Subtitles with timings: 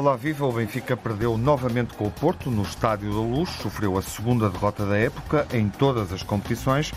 [0.00, 0.46] Olá, viva!
[0.46, 4.86] O Benfica perdeu novamente com o Porto no Estádio da Luz, sofreu a segunda derrota
[4.86, 6.90] da época em todas as competições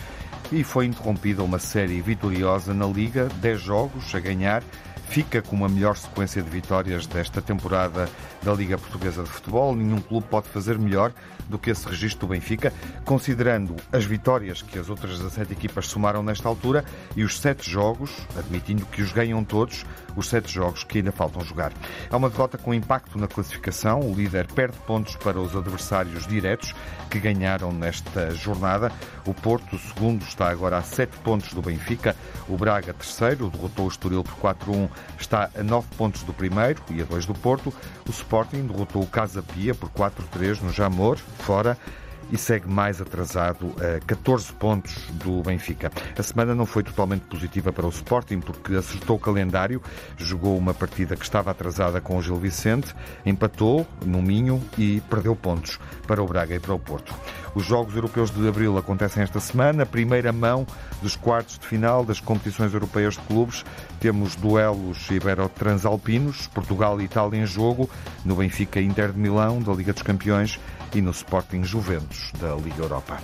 [0.50, 4.62] e foi interrompida uma série vitoriosa na Liga, 10 jogos a ganhar
[5.08, 8.08] fica com uma melhor sequência de vitórias desta temporada
[8.42, 9.74] da Liga Portuguesa de Futebol.
[9.74, 11.12] Nenhum clube pode fazer melhor
[11.48, 12.72] do que esse registro do Benfica,
[13.04, 16.84] considerando as vitórias que as outras 17 equipas somaram nesta altura
[17.16, 19.84] e os sete jogos, admitindo que os ganham todos,
[20.16, 21.72] os sete jogos que ainda faltam jogar.
[22.10, 24.00] É uma derrota com impacto na classificação.
[24.00, 26.74] O líder perde pontos para os adversários diretos
[27.10, 28.90] que ganharam nesta jornada.
[29.26, 32.16] O Porto, segundo, está agora a sete pontos do Benfica.
[32.48, 34.88] O Braga, terceiro, derrotou o Estoril por 4-1
[35.18, 37.72] está a 9 pontos do primeiro e a 2 do Porto.
[38.06, 41.76] O Sporting derrotou o Casa Pia por 4-3 no Jamor, fora
[42.30, 45.90] e segue mais atrasado a 14 pontos do Benfica.
[46.18, 49.82] A semana não foi totalmente positiva para o Sporting porque acertou o calendário,
[50.16, 55.34] jogou uma partida que estava atrasada com o Gil Vicente, empatou no Minho e perdeu
[55.34, 57.14] pontos para o Braga e para o Porto.
[57.54, 60.66] Os Jogos Europeus de Abril acontecem esta semana, primeira mão
[61.00, 63.64] dos quartos de final das competições europeias de clubes.
[64.00, 67.88] Temos duelos ibero-transalpinos, Portugal e Itália em jogo,
[68.24, 70.58] no Benfica Inter de Milão, da Liga dos Campeões,
[70.94, 73.18] e no Sporting Juventus, da Liga Europa.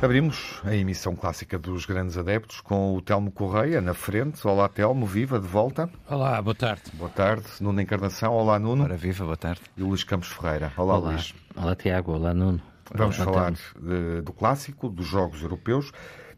[0.00, 4.46] Abrimos a emissão clássica dos grandes adeptos com o Telmo Correia na frente.
[4.46, 5.90] Olá, Telmo, viva, de volta.
[6.08, 6.82] Olá, boa tarde.
[6.92, 7.46] Boa tarde.
[7.60, 8.84] Nuno Encarnação, olá, Nuno.
[8.84, 9.62] Ora, viva, boa tarde.
[9.76, 10.72] E o Luís Campos Ferreira.
[10.76, 11.10] Olá, olá.
[11.10, 11.34] Luís.
[11.56, 12.12] Olá, Tiago.
[12.12, 12.60] Olá, Nuno.
[12.94, 15.90] Vamos olá, falar de, do clássico, dos Jogos Europeus,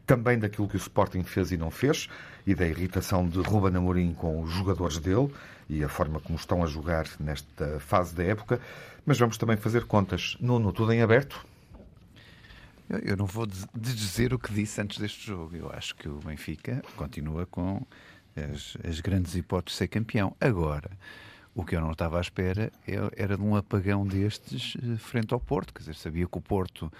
[0.07, 2.07] também daquilo que o Sporting fez e não fez
[2.47, 5.29] e da irritação de Ruben Amorim com os jogadores dele
[5.69, 8.59] e a forma como estão a jogar nesta fase da época.
[9.05, 10.37] Mas vamos também fazer contas.
[10.39, 11.45] Nuno, tudo em aberto?
[13.03, 15.55] Eu não vou dizer o que disse antes deste jogo.
[15.55, 17.85] Eu acho que o Benfica continua com
[18.35, 20.35] as, as grandes hipóteses de ser campeão.
[20.39, 20.91] Agora,
[21.53, 22.71] o que eu não estava à espera
[23.15, 25.73] era de um apagão destes eh, frente ao Porto.
[25.73, 26.91] Quer dizer, sabia que o Porto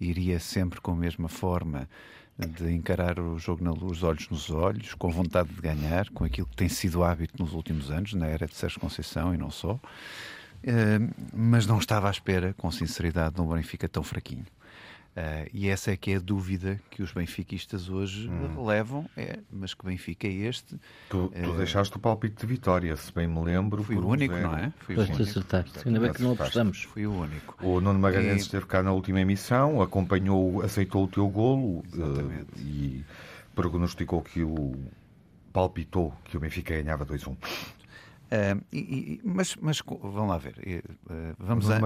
[0.00, 1.88] iria sempre com a mesma forma
[2.46, 6.46] de encarar o jogo na luz, olhos nos olhos, com vontade de ganhar, com aquilo
[6.46, 9.72] que tem sido hábito nos últimos anos, na era de Sérgio Conceição e não só.
[9.72, 14.44] Uh, mas não estava à espera, com sinceridade, de um Benfica tão fraquinho.
[15.10, 18.64] Uh, e essa é que é a dúvida que os benfiquistas hoje hum.
[18.64, 20.76] levam, é, mas que Benfica é este?
[21.08, 23.82] Tu, tu uh, deixaste o palpite de vitória, se bem me lembro.
[23.82, 24.72] Fui o único, não é?
[24.78, 26.84] Fui pois tu acertaste, ainda bem que não apostamos.
[26.84, 27.56] Fui o único.
[27.60, 28.44] O Nuno Magalhães e...
[28.44, 33.04] esteve cá na última emissão, acompanhou, aceitou o teu golo uh, e
[33.52, 34.76] prognosticou que o
[35.52, 37.36] palpitou que o Benfica ganhava 2-1.
[38.30, 40.54] Uh, e, e, mas, mas vamos lá ver.
[40.56, 41.80] Uh, vamos, a,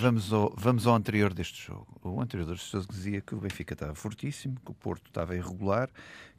[0.00, 1.88] vamos, ao, vamos ao anterior deste jogo.
[2.04, 5.90] O anterior deste jogo dizia que o Benfica estava fortíssimo, que o Porto estava irregular,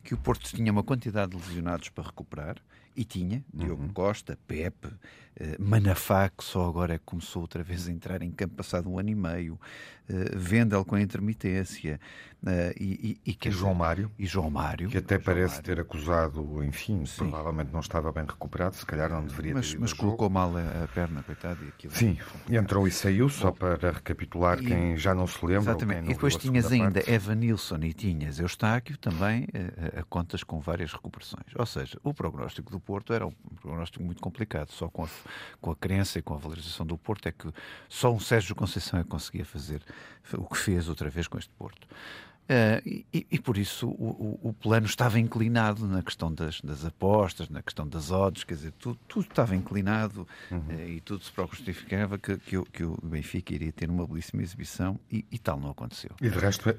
[0.01, 2.55] que o Porto tinha uma quantidade de lesionados para recuperar,
[2.99, 3.93] e tinha, Diogo uhum.
[3.93, 4.93] Costa, Pepe, uh,
[5.57, 8.99] Manafá, que só agora é que começou outra vez a entrar em campo passado um
[8.99, 11.97] ano e meio, uh, Vendel com a intermitência,
[12.41, 14.09] Uh, e, e, e, João Mário.
[14.17, 14.87] E João Mário.
[14.87, 15.63] Que até parece Mário.
[15.63, 17.29] ter acusado, enfim, Sim.
[17.29, 20.33] provavelmente não estava bem recuperado, se calhar não deveria mas, ter Mas colocou jogo.
[20.33, 21.65] mal a, a, perna, coitado.
[21.65, 22.17] E aquilo Sim,
[22.49, 25.71] e entrou e saiu, só para recapitular quem já não se lembra.
[25.71, 26.05] Exatamente.
[26.05, 27.11] E depois tinhas ainda parte.
[27.11, 29.45] Evan Nilsson e tinhas Eustáquio também
[29.93, 31.47] a, a, contas com várias recuperações.
[31.53, 34.71] Ou seja, o prognóstico do Porto era um prognóstico muito complicado.
[34.71, 35.09] Só com a,
[35.61, 37.47] com a crença e com a valorização do Porto é que
[37.87, 39.83] só um Sérgio Conceição é que conseguia fazer
[40.33, 41.87] o que fez outra vez com este Porto.
[42.49, 46.83] Uh, e, e, por isso o, o, o, plano estava inclinado na questão das, das,
[46.83, 50.57] apostas, na questão das odds, quer dizer, tudo, tudo estava inclinado uhum.
[50.57, 54.41] uh, e tudo se justificava que, que, o, que, o Benfica iria ter uma belíssima
[54.41, 56.09] exibição e, e tal não aconteceu.
[56.19, 56.73] E de resto, uh,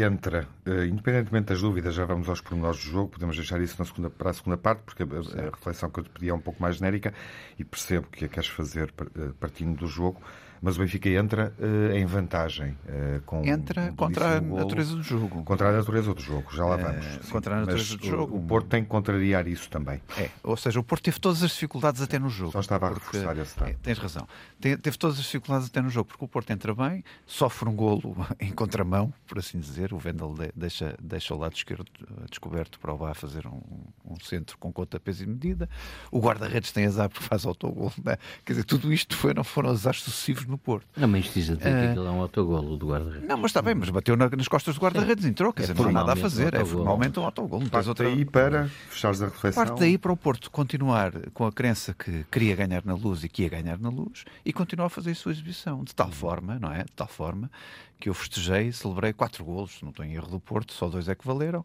[0.00, 0.46] entra,
[0.88, 4.30] independentemente das dúvidas, já vamos aos pormenores do jogo, podemos deixar isso na segunda, para
[4.30, 6.76] a segunda parte, porque a, a reflexão que eu te pedi é um pouco mais
[6.76, 7.12] genérica
[7.58, 8.92] e percebo que a queres fazer
[9.40, 10.22] partindo do jogo
[10.66, 12.76] mas o Benfica entra uh, em vantagem.
[12.88, 15.44] Uh, com entra contra a natureza do jogo.
[15.44, 17.06] Contra a natureza do jogo, já lá eh, vamos.
[17.06, 18.36] Uh, contra a natureza do jogo.
[18.36, 20.02] O Porto tem que contrariar isso também.
[20.18, 22.50] É, ou seja, o Porto teve todas as dificuldades até no jogo.
[22.50, 23.68] Só estava a reforçar esse dado.
[23.68, 24.26] É, tens razão.
[24.58, 28.26] teve todas as dificuldades até no jogo, porque o Porto entra bem, sofre um golo
[28.40, 29.94] em contramão, por assim dizer.
[29.94, 31.86] O Vendel deixa, deixa o lado esquerdo
[32.28, 33.62] descoberto para o Bá fazer um,
[34.04, 35.70] um centro com conta, peso e medida.
[36.10, 37.92] O guarda-redes tem azar porque faz autogol.
[38.02, 38.16] Né?
[38.44, 40.86] Quer dizer, tudo isto não foram azares sucessivos no Porto.
[40.96, 43.28] Não, mas diz a dizer uh, que ah, aquilo é um autogolo do guarda-redes.
[43.28, 45.80] Não, mas está bem, mas bateu na, nas costas do guarda-redes, entrou, quer é dizer,
[45.80, 47.62] não há nada a fazer, é formalmente um autogolo.
[47.62, 48.08] Não Parte outra...
[48.08, 49.64] daí para fechares a reflexão.
[49.64, 53.28] Parte daí para o Porto continuar com a crença que queria ganhar na luz e
[53.28, 56.58] que ia ganhar na luz e continuar a fazer a sua exibição, de tal forma,
[56.58, 56.84] não é?
[56.84, 57.50] De tal forma
[57.98, 61.14] que eu festejei, celebrei quatro golos, não estou em erro do Porto, só dois é
[61.14, 61.64] que valeram.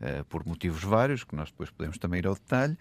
[0.00, 2.76] uh, por motivos vários, que nós depois podemos também ir ao detalhe.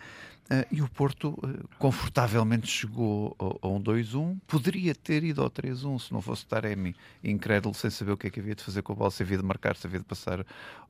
[0.49, 4.37] Uh, e o Porto uh, confortavelmente chegou a, um 2-1.
[4.47, 8.29] Poderia ter ido ao 3-1 se não fosse Taremi incrédulo, sem saber o que é
[8.29, 10.45] que havia de fazer com a bola, se havia de marcar, se havia de passar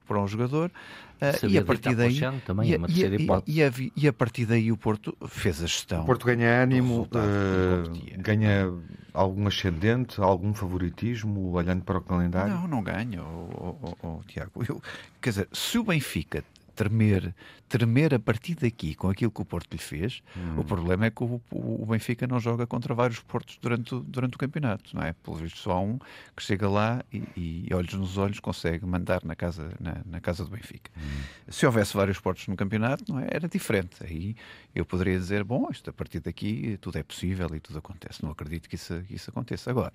[0.08, 0.72] para um jogador.
[1.20, 2.22] Uh, e a partir daí.
[2.46, 2.78] Também, e, é
[3.48, 6.04] e, e, e, a partir daí o Porto fez a gestão.
[6.04, 7.10] O Porto ganha ânimo,
[8.20, 8.72] ganha
[9.12, 12.54] algum ascendente, algum favoritismo, olhando para o calendário?
[12.54, 14.64] Não, não ganha, oh, oh, oh, Tiago.
[14.70, 14.80] Eu,
[15.20, 16.44] quer dizer, se o Benfica
[16.76, 17.34] tremer,
[17.68, 20.60] tremer a partir daqui com aquilo que o Porto lhe fez, hum.
[20.60, 24.38] o problema é que o, o, Benfica não joga contra vários Portos durante durante o
[24.38, 25.14] campeonato, não é?
[25.14, 26.00] Pelo visto, só um
[26.36, 30.44] que chega lá e, e olhos nos olhos consegue mandar na casa, na, na casa
[30.44, 30.92] do Benfica.
[30.98, 31.02] Hum.
[31.50, 33.28] Se houvesse vários Portos no campeonato, não é?
[33.30, 33.98] Era diferente.
[34.02, 34.36] Aí
[34.74, 38.24] eu poderia dizer, bom, isto a partir daqui tudo é possível e tudo acontece.
[38.24, 39.70] Não acredito que isso, que isso aconteça.
[39.70, 39.94] Agora,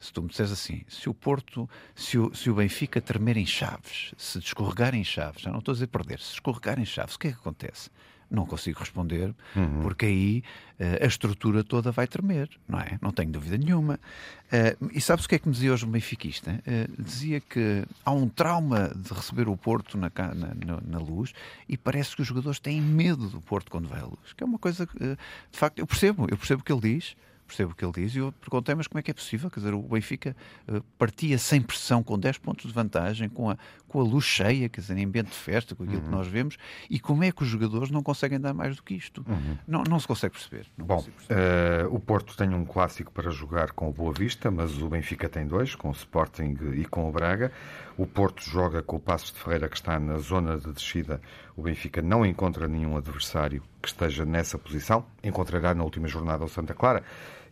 [0.00, 3.46] se tu me disseres assim, se o Porto, se o, se o Benfica tremer em
[3.46, 7.11] chaves, se descorregar em chaves, já não estou a dizer perder, se escorregar em chaves,
[7.16, 7.90] o que é que acontece?
[8.30, 9.82] Não consigo responder, uhum.
[9.82, 10.42] porque aí
[10.80, 12.98] uh, a estrutura toda vai tremer, não é?
[13.02, 14.00] Não tenho dúvida nenhuma.
[14.46, 16.50] Uh, e sabes o que é que me dizia hoje o benfiquista?
[16.66, 21.34] Uh, dizia que há um trauma de receber o Porto na, na, na, luz
[21.68, 24.32] e parece que os jogadores têm medo do Porto quando vai à luz.
[24.34, 25.18] Que é uma coisa que, de
[25.58, 27.14] facto, eu percebo, eu percebo o que ele diz
[27.52, 29.50] percebo o que ele diz, e eu perguntei, mas como é que é possível?
[29.50, 30.34] Quer dizer, o Benfica
[30.68, 33.58] uh, partia sem pressão, com 10 pontos de vantagem, com a,
[33.92, 36.04] com a luz cheia, quer dizer, em ambiente de festa, com aquilo uhum.
[36.04, 36.56] que nós vemos,
[36.88, 39.24] e como é que os jogadores não conseguem dar mais do que isto?
[39.28, 39.58] Uhum.
[39.68, 40.66] Não, não se consegue perceber.
[40.78, 41.86] Bom, perceber.
[41.86, 45.28] Uh, o Porto tem um clássico para jogar com o Boa Vista, mas o Benfica
[45.28, 47.52] tem dois, com o Sporting e com o Braga.
[47.98, 51.20] O Porto joga com o Passos de Ferreira, que está na zona de descida.
[51.54, 55.04] O Benfica não encontra nenhum adversário que esteja nessa posição.
[55.22, 57.02] Encontrará na última jornada o Santa Clara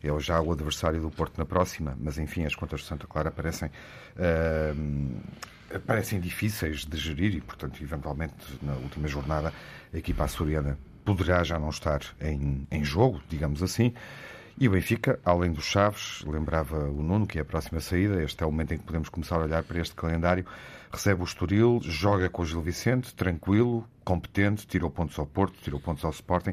[0.02, 3.30] é já o adversário do Porto na próxima, mas enfim, as contas de Santa Clara
[3.30, 5.20] parecem, uh,
[5.78, 9.52] parecem difíceis de gerir e, portanto, eventualmente, na última jornada,
[9.92, 13.94] a equipa açoriana poderá já não estar em, em jogo, digamos assim.
[14.58, 18.42] E o Benfica, além dos Chaves, lembrava o Nuno que é a próxima saída, este
[18.42, 20.44] é o momento em que podemos começar a olhar para este calendário,
[20.92, 25.80] recebe o Estoril, joga com o Gil Vicente, tranquilo, competente, tirou pontos ao Porto, tirou
[25.80, 26.52] pontos ao Sporting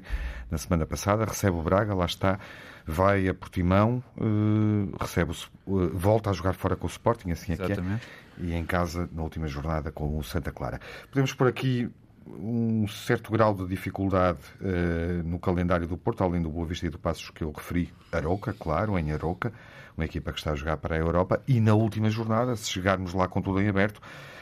[0.50, 2.40] na semana passada, recebe o Braga, lá está,
[2.86, 5.34] vai a Portimão, uh, recebe
[5.66, 7.82] o, uh, volta a jogar fora com o Sporting, assim Exatamente.
[7.82, 10.80] é que é, e em casa na última jornada com o Santa Clara.
[11.10, 11.90] Podemos por aqui
[12.30, 16.90] um certo grau de dificuldade uh, no calendário do Porto, além do Boa Vista e
[16.90, 19.54] do Passos que eu referi, Aroca, claro, em Aroca,
[19.96, 23.14] uma equipa que está a jogar para a Europa, e na última jornada, se chegarmos
[23.14, 24.02] lá com tudo em aberto,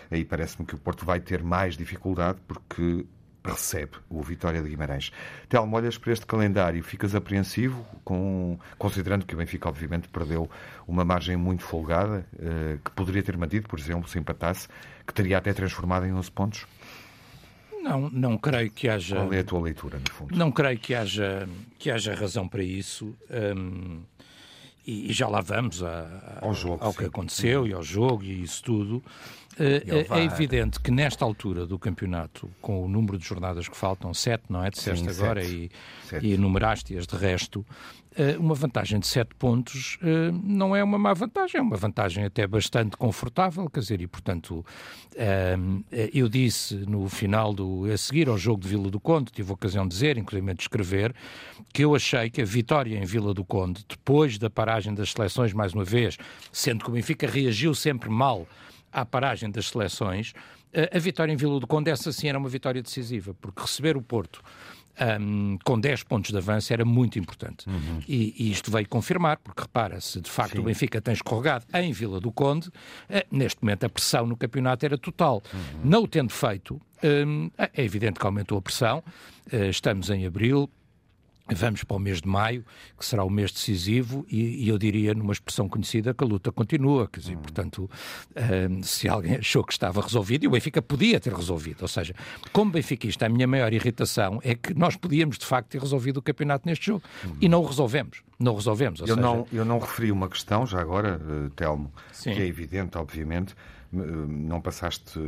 [0.09, 3.05] aí parece-me que o Porto vai ter mais dificuldade, porque
[3.45, 5.11] recebe o Vitória de Guimarães.
[5.47, 10.49] Telmo, olhas para este calendário, ficas apreensivo, com, considerando que o Benfica, obviamente, perdeu
[10.87, 14.67] uma margem muito folgada, uh, que poderia ter mantido, por exemplo, se empatasse,
[15.05, 16.67] que teria até transformado em 11 pontos?
[17.81, 19.15] Não, não creio que haja.
[19.15, 20.35] Qual é a tua leitura, no fundo?
[20.35, 23.15] Não creio que haja, que haja razão para isso.
[23.29, 24.01] Um,
[24.85, 28.23] e, e, já lá vamos a, a, ao, jogo, ao que aconteceu e ao jogo
[28.23, 29.03] e isso tudo.
[29.57, 34.13] Uh, é evidente que nesta altura do campeonato, com o número de jornadas que faltam,
[34.13, 34.69] sete, não é?
[34.69, 35.55] Disseste Sim, agora sete.
[35.55, 36.27] e, sete.
[36.27, 41.13] e enumeraste-as de resto, uh, uma vantagem de sete pontos uh, não é uma má
[41.13, 44.65] vantagem, é uma vantagem até bastante confortável, quer dizer, e portanto
[46.11, 47.85] eu disse no final do.
[47.85, 50.61] a seguir ao jogo de Vila do Conde, tive a ocasião de dizer, inclusive de
[50.61, 51.15] escrever,
[51.71, 55.53] que eu achei que a vitória em Vila do Conde, depois da paragem das seleções,
[55.53, 56.17] mais uma vez,
[56.51, 58.45] sendo que o Benfica reagiu sempre mal
[59.01, 60.33] à paragem das seleções,
[60.91, 64.01] a vitória em Vila do Conde, essa sim era uma vitória decisiva, porque receber o
[64.01, 64.41] Porto
[65.19, 67.67] um, com 10 pontos de avanço era muito importante.
[67.67, 67.99] Uhum.
[68.07, 70.59] E, e, isto veio confirmar, porque repara-se, de facto Sim.
[70.59, 72.71] o Benfica tem escorregado em Vila do Conde, uh,
[73.29, 75.43] neste momento a pressão no campeonato era total.
[75.53, 75.81] Uhum.
[75.83, 79.03] Não o tendo feito, um, é evidente que aumentou a pressão,
[79.51, 80.69] uh, estamos em abril,
[81.53, 82.65] Vamos para o mês de maio,
[82.97, 86.51] que será o mês decisivo, e, e, eu diria, numa expressão conhecida, que a luta
[86.51, 87.07] continua.
[87.07, 87.41] Quer dizer, hum.
[87.41, 87.89] portanto,
[88.71, 91.83] um, se alguém achou que estava resolvido, e o Benfica podia ter resolvido.
[91.83, 92.15] Ou seja,
[92.51, 96.21] como benfiquista, a minha maior irritação é que nós podíamos, de facto, ter resolvido o
[96.21, 97.03] campeonato neste jogo.
[97.23, 97.35] Hum.
[97.39, 98.23] E não o resolvemos.
[98.39, 98.99] Não resolvemos.
[98.99, 99.19] eu, seja...
[99.19, 102.33] não, eu não referi uma questão, já agora, uh, Telmo, Sim.
[102.33, 103.55] que é evidente, obviamente,
[103.91, 105.19] não passaste,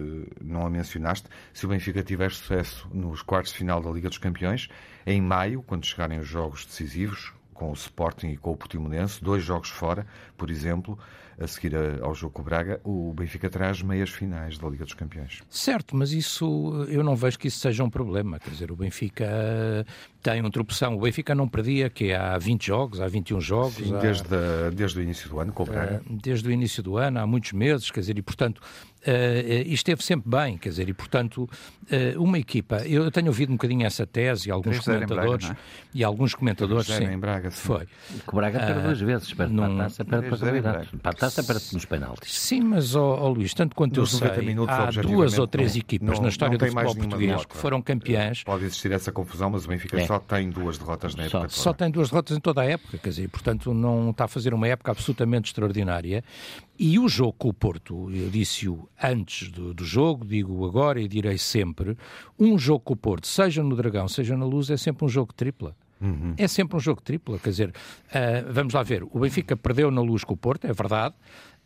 [0.41, 4.17] não a mencionaste, se o Benfica tiver sucesso nos quartos de final da Liga dos
[4.17, 4.67] Campeões,
[5.05, 9.43] em maio, quando chegarem os jogos decisivos, com o Sporting e com o Portimonense, dois
[9.43, 10.05] jogos fora,
[10.37, 10.97] por exemplo,
[11.39, 14.93] a seguir ao jogo com o Braga, o Benfica traz meias finais da Liga dos
[14.93, 15.43] Campeões.
[15.49, 18.39] Certo, mas isso eu não vejo que isso seja um problema.
[18.39, 19.85] Quer dizer, o Benfica
[20.21, 20.95] tem um tropeção.
[20.95, 23.75] O Benfica não perdia que é há 20 jogos, há 21 jogos.
[23.75, 23.99] Sim, há...
[23.99, 26.01] desde, a, desde o início do ano com o Braga.
[26.09, 28.61] Desde o início do ano, há muitos meses, quer dizer, e portanto
[29.07, 33.49] uh, e esteve sempre bem, quer dizer, e portanto, uh, uma equipa, eu tenho ouvido
[33.49, 35.87] um bocadinho essa tese e alguns comentadores, Braga, é?
[35.93, 37.57] e alguns comentadores, sim, em Braga, sim.
[37.57, 37.85] foi.
[37.85, 39.63] Que o Braga perdeu duas vezes, perde num...
[39.63, 42.33] para a taça, perde para a Para a taça, perde nos penaltis.
[42.33, 44.27] Sim, mas, ó, ó Luís, tanto quanto eu sei,
[44.67, 48.43] há duas ou três não, equipas não, na história do futebol português que foram campeãs.
[48.43, 50.05] Pode existir essa confusão, mas o Benfica é.
[50.05, 51.49] só tem duas derrotas na época.
[51.49, 54.27] Só, só tem duas derrotas em toda a época, quer dizer, portanto não está a
[54.27, 56.23] fazer uma época absolutamente extraordinária.
[56.79, 61.07] E o jogo com o Porto, eu disse-o antes do, do, jogo, digo agora e
[61.07, 61.97] direi sempre,
[62.37, 65.33] um jogo com o Porto, seja no Dragão, seja na Luz, é sempre um jogo
[65.33, 65.75] tripla.
[65.99, 66.33] Uhum.
[66.37, 70.01] É sempre um jogo tripla, quer dizer, uh, vamos lá ver, o Benfica perdeu na
[70.01, 71.15] Luz com o Porto, é verdade,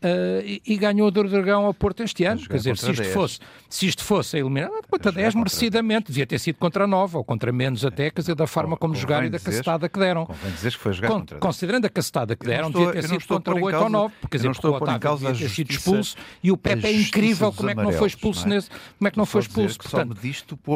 [0.03, 2.41] Uh, e, e, ganhou do Dragão ao Porto este ano.
[2.41, 3.39] Quer dizer, se isto, fosse,
[3.70, 7.51] se isto fosse a eliminar, contra 10 merecidamente, devia ter sido contra 9 ou contra
[7.51, 10.27] menos até, quer dizer, da forma como jogaram e da cacetada que deram.
[10.55, 13.53] dizer que foi jogar contra Considerando a cacetada que deram, estou, devia ter sido contra
[13.53, 16.58] 8 ou 9, porque quer dizer, porque o Otávio devia ter sido expulso e o
[16.58, 18.55] Pepe é incrível como é que não foi expulso não é?
[18.55, 18.70] nesse.
[18.70, 19.77] Como é que não foi expulso?
[19.77, 20.17] Portanto,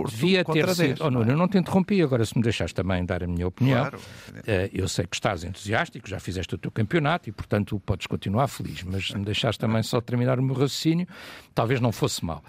[0.08, 1.04] devia ter sido.
[1.04, 3.88] Oh, Nuno, eu não te interrompi, agora se me deixaste também dar a minha opinião.
[3.88, 8.48] Uh, eu sei que estás entusiástico, já fizeste o teu campeonato e, portanto, podes continuar
[8.48, 11.08] feliz, mas se me deixaste também só terminar o meu raciocínio,
[11.54, 12.44] talvez não fosse mal.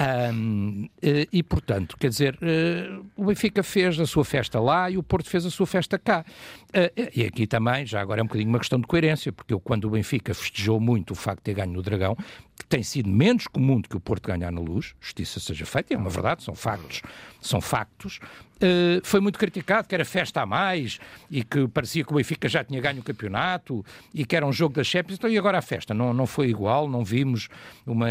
[0.00, 4.96] Um, eh, e, portanto, quer dizer, uh, o Benfica fez a sua festa lá e
[4.96, 6.24] o Porto fez a sua festa cá.
[6.70, 9.60] Uh, e aqui também, já agora é um bocadinho uma questão de coerência, porque eu,
[9.60, 12.16] quando o Benfica festejou muito o facto de ter ganho no Dragão,
[12.58, 15.92] que tem sido menos comum do que o Porto ganhar na luz, justiça seja feita,
[15.94, 17.02] é uma verdade, são factos,
[17.40, 18.18] são factos,
[18.62, 20.98] uh, foi muito criticado que era festa a mais
[21.30, 24.52] e que parecia que o Benfica já tinha ganho o campeonato e que era um
[24.52, 25.92] jogo das Champions, então e agora a festa?
[25.92, 27.48] Não, não foi igual, não vimos
[27.86, 28.08] uma,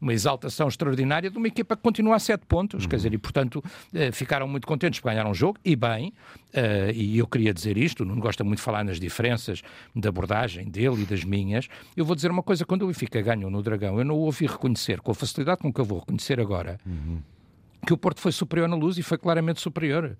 [0.00, 2.90] uma exaltação extraordinária de uma equipa que continua a sete pontos, uhum.
[2.90, 6.12] quer dizer, e portanto uh, ficaram muito contentes por ganhar um jogo, e bem,
[6.54, 9.62] uh, e eu queria dizer isto, não gosta muito de falar nas diferenças
[9.94, 13.50] de abordagem dele e das minhas, eu vou dizer uma coisa, quando o Benfica ganhou
[13.50, 16.78] no Dragão, eu não ouvi reconhecer, com a facilidade com que eu vou reconhecer agora,
[16.86, 17.20] uhum.
[17.86, 20.16] Que o Porto foi superior na luz e foi claramente superior.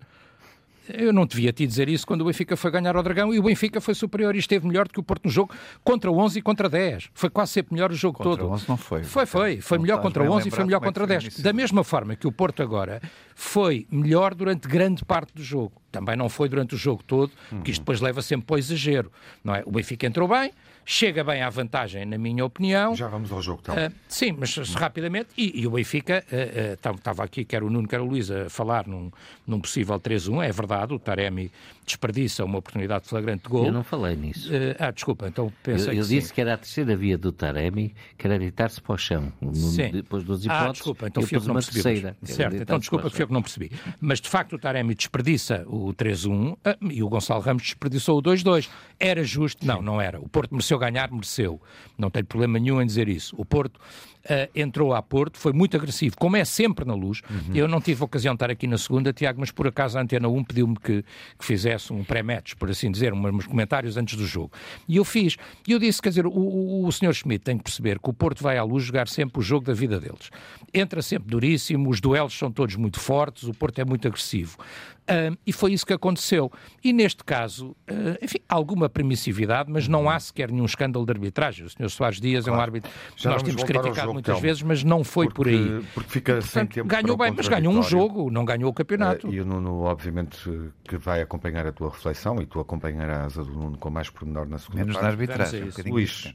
[0.88, 3.42] Eu não devia te dizer isso quando o Benfica foi ganhar ao Dragão e o
[3.42, 5.54] Benfica foi superior e esteve melhor do que o Porto no jogo
[5.85, 7.11] contra 11 e contra 10.
[7.14, 8.50] Foi quase sempre melhor o jogo contra todo.
[8.52, 9.04] 11 não foi.
[9.04, 9.61] Foi, foi.
[9.61, 11.40] Foi melhor contra 11 e foi melhor contra 10.
[11.40, 13.00] Da mesma forma que o Porto agora
[13.35, 15.73] foi melhor durante grande parte do jogo.
[15.92, 19.12] Também não foi durante o jogo todo, porque isto depois leva sempre para o exagero.
[19.45, 19.62] Não é?
[19.64, 20.50] O Benfica entrou bem,
[20.85, 22.95] chega bem à vantagem, na minha opinião.
[22.95, 23.75] Já vamos ao jogo, então.
[23.75, 25.29] Uh, sim, mas rapidamente.
[25.37, 26.25] E, e o Benfica,
[26.73, 29.11] estava uh, uh, aqui, quer o Nuno, quer o Luís, a falar num,
[29.47, 30.45] num possível 3-1.
[30.45, 31.51] É verdade, o Taremi
[31.85, 33.67] desperdiça uma oportunidade flagrante de gol.
[33.67, 34.51] Eu não falei nisso.
[34.79, 36.35] ah, desculpa, então pensei Eu, eu que disse sim.
[36.35, 39.33] que era a terceira via do Taremi, que era deitar-se para o chão.
[39.53, 39.91] Sim.
[39.91, 40.69] Depois dos hipóteses.
[40.69, 41.83] Ah, desculpa, então fui eu que não percebi.
[41.83, 43.73] Terceira, certo, então desculpa que fui eu que não percebi.
[44.01, 46.57] Mas de facto o Taremi desperdiça o 3-1
[46.91, 48.69] e o Gonçalo Ramos desperdiçou o 2-2.
[48.99, 49.67] Era justo?
[49.67, 50.21] Não, não era.
[50.21, 51.61] O Porto mereceu ganhar, mereceu.
[51.97, 53.35] Não tenho problema nenhum em dizer isso.
[53.38, 57.23] O Porto uh, entrou a Porto, foi muito agressivo, como é sempre na luz.
[57.29, 57.55] Uhum.
[57.55, 60.29] Eu não tive ocasião de estar aqui na segunda, Tiago, mas por acaso a Antena
[60.29, 61.05] 1 pediu-me que,
[61.38, 64.52] que, fizesse um pré-match, por assim dizer, uns comentários antes do jogo.
[64.88, 65.37] E eu fiz.
[65.67, 67.12] E eu disse, quer dizer, o, o, o Sr.
[67.12, 69.75] Schmidt tem que perceber que o Porto vai à luz jogar sempre o jogo da
[69.75, 70.31] vida deles.
[70.73, 74.57] Entra sempre duríssimo, os duelos são todos muito fortes, o Porto é muito agressivo.
[75.02, 76.50] Uh, e foi isso que aconteceu.
[76.82, 81.66] E neste caso, uh, enfim, alguma permissividade, mas não há sequer nenhum escândalo de arbitragem.
[81.66, 81.90] O Sr.
[81.90, 82.56] Soares Dias claro.
[82.56, 85.85] é um árbitro que nós temos criticado muitas vezes, mas não foi porque, por aí.
[85.92, 89.28] Porque fica Portanto, sem tempo Ganhou bem, mas ganhou um jogo, não ganhou o campeonato.
[89.28, 90.38] Uh, e o Nuno, obviamente,
[90.85, 94.47] que vai acompanhar a tua reflexão e tu acompanharás a do Nuno com mais pormenor
[94.49, 95.04] na segunda Menos parte.
[95.04, 95.64] na arbitragem.
[95.64, 96.32] Um Luís,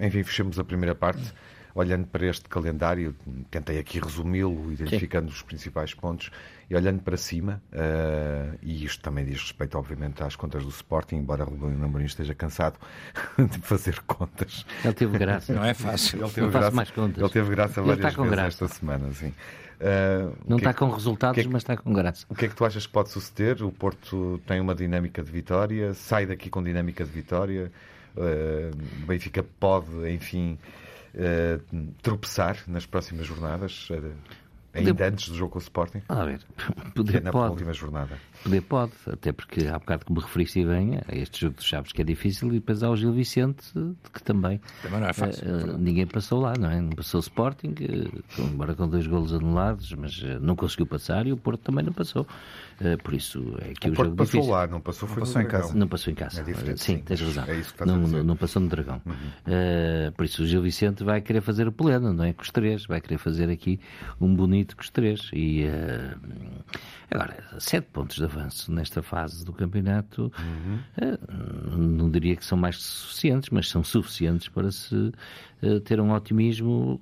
[0.00, 1.32] enfim, fechemos a primeira parte
[1.74, 3.14] olhando para este calendário,
[3.50, 5.34] tentei aqui resumi-lo, identificando Sim.
[5.34, 6.30] os principais pontos,
[6.68, 11.16] e olhando para cima, uh, e isto também diz respeito, obviamente, às contas do Sporting,
[11.16, 12.78] embora o Namorim esteja cansado
[13.36, 14.64] de fazer contas.
[14.84, 15.52] Ele teve graça.
[15.52, 16.22] Não é fácil.
[16.22, 17.18] Ele teve, Não graça, mais contas.
[17.22, 18.64] Ele teve graça várias está com vezes graça.
[18.64, 19.34] esta semana, sim.
[19.80, 22.26] Uh, Não está é que, com resultados, que é mas está com graça.
[22.28, 23.64] O que é que tu achas que pode suceder?
[23.64, 27.72] O Porto tem uma dinâmica de vitória, sai daqui com dinâmica de vitória,
[28.14, 30.56] uh, Benfica pode, enfim,
[31.14, 33.88] uh, tropeçar nas próximas jornadas?
[34.72, 35.04] Ainda poder...
[35.04, 36.02] antes do jogo com o Sporting?
[36.08, 36.40] A ver,
[36.94, 37.50] poder na pode.
[37.50, 38.18] última jornada.
[38.42, 41.92] Poder pode, até porque há bocado que me referiste bem a este jogo de Chaves
[41.92, 43.62] que é difícil e depois há o Gil Vicente
[44.14, 46.80] que também, também não é fácil, uh, ninguém passou lá, não é?
[46.80, 51.26] Não passou o Sporting, uh, embora com dois golos anulados, mas uh, não conseguiu passar
[51.26, 52.26] e o Porto também não passou.
[53.04, 54.50] por isso é que o, o jogo passou difícil.
[54.50, 55.74] lá, não passou, foi não passou em casa.
[55.74, 56.40] Não passou em casa.
[56.40, 57.44] É sim, sim, tens razão.
[57.46, 59.02] É isso que não, não, não, passou no Dragão.
[59.04, 60.12] Uhum.
[60.16, 62.32] por isso o Gil Vicente vai querer fazer o pleno, não é?
[62.32, 63.78] Com os três, vai querer fazer aqui
[64.18, 65.30] um bonito com os três.
[65.34, 65.66] E
[67.10, 70.78] agora, sete pontos de avanço nesta fase do campeonato, uhum.
[71.02, 76.00] uh, não diria que são mais que suficientes, mas são suficientes para se uh, ter
[76.00, 77.00] um otimismo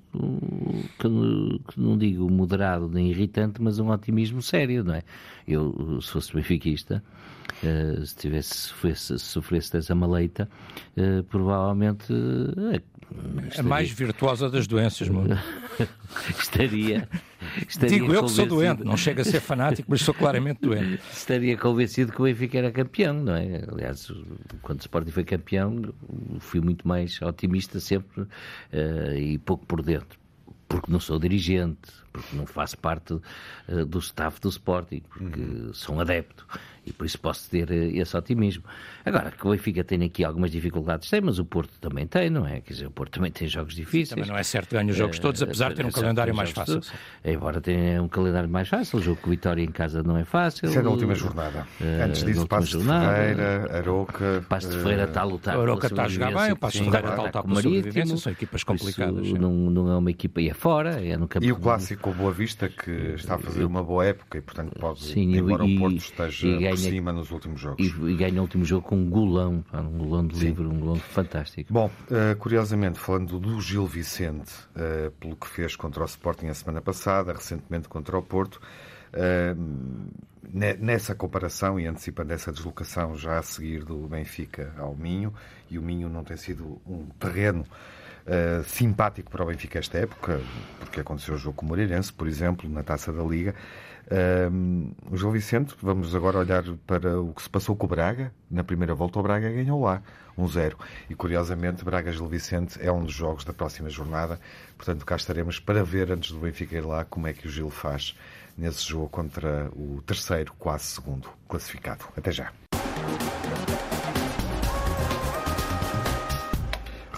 [0.97, 5.03] que, que, não digo moderado nem irritante, mas um otimismo sério, não é?
[5.47, 7.03] Eu, se fosse benfiquista,
[7.61, 10.49] Uh, se tivesse sofresse, sofresse dessa maleita,
[10.95, 12.81] uh, provavelmente uh,
[13.47, 13.59] estaria...
[13.59, 15.37] a mais virtuosa das doenças, mano.
[16.39, 17.09] estaria
[17.67, 21.01] Estaria Digo eu que sou doente, não chego a ser fanático, mas sou claramente doente.
[21.11, 23.63] Estaria convencido que o Benfica era campeão, não é?
[23.69, 24.11] Aliás,
[24.61, 25.93] quando o Sporting foi campeão,
[26.39, 28.25] fui muito mais otimista sempre
[29.17, 30.19] e pouco por dentro.
[30.67, 35.73] Porque não sou dirigente, porque não faço parte uh, do staff do Sporting, porque uhum.
[35.73, 36.45] sou um adepto
[36.85, 38.63] e por isso posso ter eh, esse otimismo.
[39.05, 42.45] Agora, que o Benfica tem aqui algumas dificuldades, tem, mas o Porto também tem, não
[42.45, 42.61] é?
[42.61, 44.09] Quer dizer, o Porto também tem jogos difíceis.
[44.09, 46.51] Também não é certo ganhar os jogos eh, todos, apesar de ter um calendário mais
[46.51, 46.75] fácil.
[46.75, 46.91] Todos,
[47.23, 50.67] embora tenha um calendário mais fácil, o jogo com Vitória em casa não é fácil.
[50.67, 51.67] Isso é na última jornada.
[51.79, 54.45] Uh, Antes disso, Passo de Ferreira, Aroca...
[54.49, 56.83] Passo de Ferreira está a lutar A Aroca está a jogar bem, o Passo de
[56.85, 59.31] Ferreira está a lutar pela sobrevivência, são equipas complicadas.
[59.33, 61.45] Não, não é uma equipa aí fora, é no campo...
[61.45, 65.03] E o clássico Boa Vista, que está a fazer uma boa época e, portanto, pode,
[65.03, 67.85] Sim, embora e, o Porto esteja por cima nos últimos jogos.
[67.85, 70.45] E, e ganha o último jogo com um golão, um golão de Sim.
[70.45, 71.71] livro, um golão fantástico.
[71.71, 76.53] Bom, uh, curiosamente, falando do Gil Vicente, uh, pelo que fez contra o Sporting a
[76.53, 78.61] semana passada, recentemente contra o Porto,
[79.13, 80.09] uh,
[80.51, 85.33] nessa comparação e antecipando essa deslocação já a seguir do Benfica ao Minho,
[85.69, 87.65] e o Minho não tem sido um terreno
[88.27, 90.39] Uh, simpático para o Benfica esta época,
[90.79, 93.55] porque aconteceu o jogo com o Moreirense, por exemplo, na Taça da Liga,
[94.51, 98.31] um, o João Vicente, vamos agora olhar para o que se passou com o Braga.
[98.49, 100.01] Na primeira volta, o Braga ganhou lá,
[100.37, 100.73] 1-0.
[101.09, 104.39] e curiosamente, Braga-Gil Vicente é um dos jogos da próxima jornada.
[104.75, 107.69] Portanto, cá estaremos para ver, antes do Benfica ir lá, como é que o Gil
[107.69, 108.17] faz
[108.57, 112.05] nesse jogo contra o terceiro, quase segundo classificado.
[112.17, 112.51] Até já.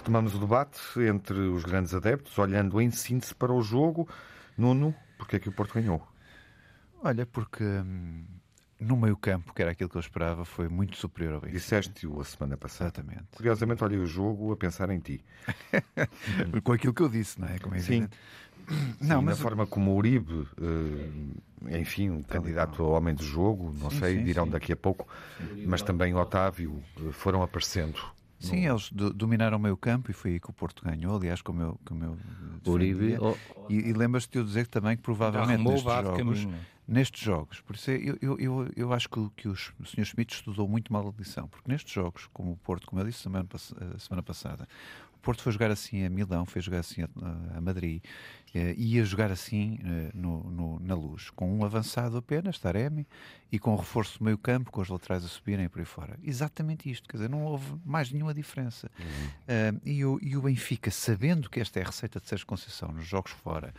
[0.01, 4.09] Retomamos o debate entre os grandes adeptos, olhando em síntese para o jogo.
[4.57, 6.01] Nuno, porque é que o Porto ganhou?
[7.03, 8.25] Olha, porque hum,
[8.79, 11.59] no meio campo, que era aquilo que eu esperava, foi muito superior ao Benfica.
[11.59, 12.85] Disseste-o a semana passada.
[12.85, 13.27] Exatamente.
[13.35, 15.23] Curiosamente, olhei o jogo a pensar em ti.
[16.63, 17.59] Com aquilo que eu disse, não é?
[17.59, 18.07] Como é Sim.
[18.99, 19.25] Não, sim, mas...
[19.25, 23.99] Na forma como o Uribe, eh, enfim, um candidato ao homem do jogo, não sim,
[23.99, 25.07] sei, sim, dirão daqui a pouco,
[25.67, 28.01] mas também Otávio eh, foram aparecendo
[28.41, 28.73] Sim, no...
[28.73, 31.62] eles do, dominaram o meio campo e foi aí que o Porto ganhou, aliás, como
[31.62, 32.17] eu, como eu
[32.65, 33.36] Uribe, oh,
[33.69, 36.47] E, e lembras-te de eu dizer também que provavelmente nestes jogos,
[36.88, 40.06] nestes jogos, por isso é, eu, eu, eu, eu acho que, que os, o Sr.
[40.06, 43.19] Schmidt estudou muito mal a lição, porque nestes jogos, como o Porto, como eu disse
[43.19, 43.47] semana,
[43.97, 44.67] semana passada,
[45.21, 48.08] Porto foi jogar assim a Milão, foi jogar assim a, a Madrid, eh,
[48.53, 53.07] ia jogar assim eh, no, no, na luz, com um avançado apenas, Taremi,
[53.51, 56.17] e com o reforço do meio campo, com os laterais a subirem por aí fora.
[56.23, 58.89] Exatamente isto, quer dizer, não houve mais nenhuma diferença.
[58.99, 59.05] Uhum.
[59.05, 62.91] Uh, e, o, e o Benfica, sabendo que esta é a receita de Sérgio Conceição
[62.91, 63.73] nos jogos fora,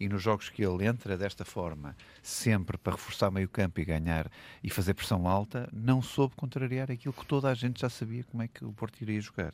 [0.00, 4.30] e nos jogos que ele entra desta forma, sempre para reforçar meio campo e ganhar
[4.62, 8.42] e fazer pressão alta, não soube contrariar aquilo que toda a gente já sabia como
[8.42, 9.52] é que o Porto iria jogar.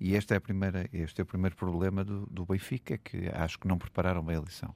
[0.00, 3.58] E este é, a primeira, este é o primeiro problema do, do Benfica, que acho
[3.58, 4.74] que não prepararam bem a lição.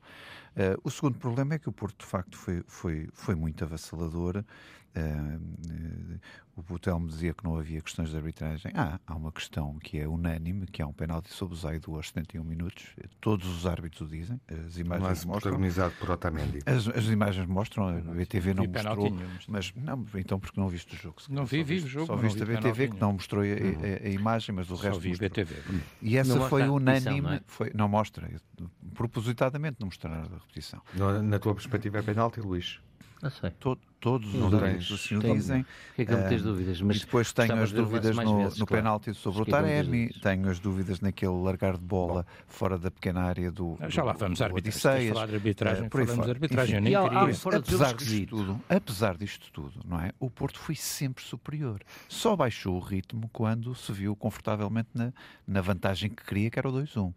[0.54, 4.44] Uh, o segundo problema é que o Porto, de facto, foi, foi, foi muito avassalador.
[4.96, 6.18] Uh,
[6.56, 8.72] o Butelmo dizia que não havia questões de arbitragem.
[8.74, 12.08] Ah, há uma questão que é unânime, que há um penalti sobre o Zaidu aos
[12.08, 12.82] 71 minutos.
[13.20, 14.40] Todos os árbitros o dizem.
[14.48, 15.52] As imagens mas mostram.
[15.52, 16.60] protagonizado por Otamendi.
[16.64, 19.12] As, as imagens mostram, a BTV não mostrou.
[19.48, 21.16] Mas não, então porque não viste o jogo?
[21.28, 22.06] Não vi, vi o jogo.
[22.06, 25.00] Só viste a BTV que não mostrou a, a, a, imagem, mas o só resto.
[25.00, 25.56] vi a BTV.
[26.00, 27.20] E essa não foi unânime.
[27.20, 27.40] Não, é?
[27.46, 28.30] foi, não mostra.
[28.94, 30.80] Propositadamente não mostraram a repetição.
[31.22, 32.80] Na tua perspectiva é penalti, Luís?
[33.22, 33.50] Não sei.
[33.50, 35.66] Todo, todos os árbitros assim o dizem.
[35.96, 36.80] Que é que não tens dúvidas?
[36.80, 38.82] Mas e depois tenho as dúvidas no, vezes, no claro.
[38.82, 42.44] penalti sobre o Taremi, tenho as dúvidas naquele largar de bola Bom.
[42.46, 43.76] fora da pequena área do.
[43.88, 45.12] Já lá vamos à arbitragem.
[45.12, 47.34] Falar de arbitragem, uh, por falamos de arbitragem, Enfim, nem queria.
[47.34, 50.12] Fora apesar disto tudo, apesar disto tudo, não é?
[50.20, 51.80] O Porto foi sempre superior.
[52.08, 55.12] Só baixou o ritmo quando se viu confortavelmente na,
[55.44, 57.08] na vantagem que queria, que era o 2-1.
[57.08, 57.14] Uh,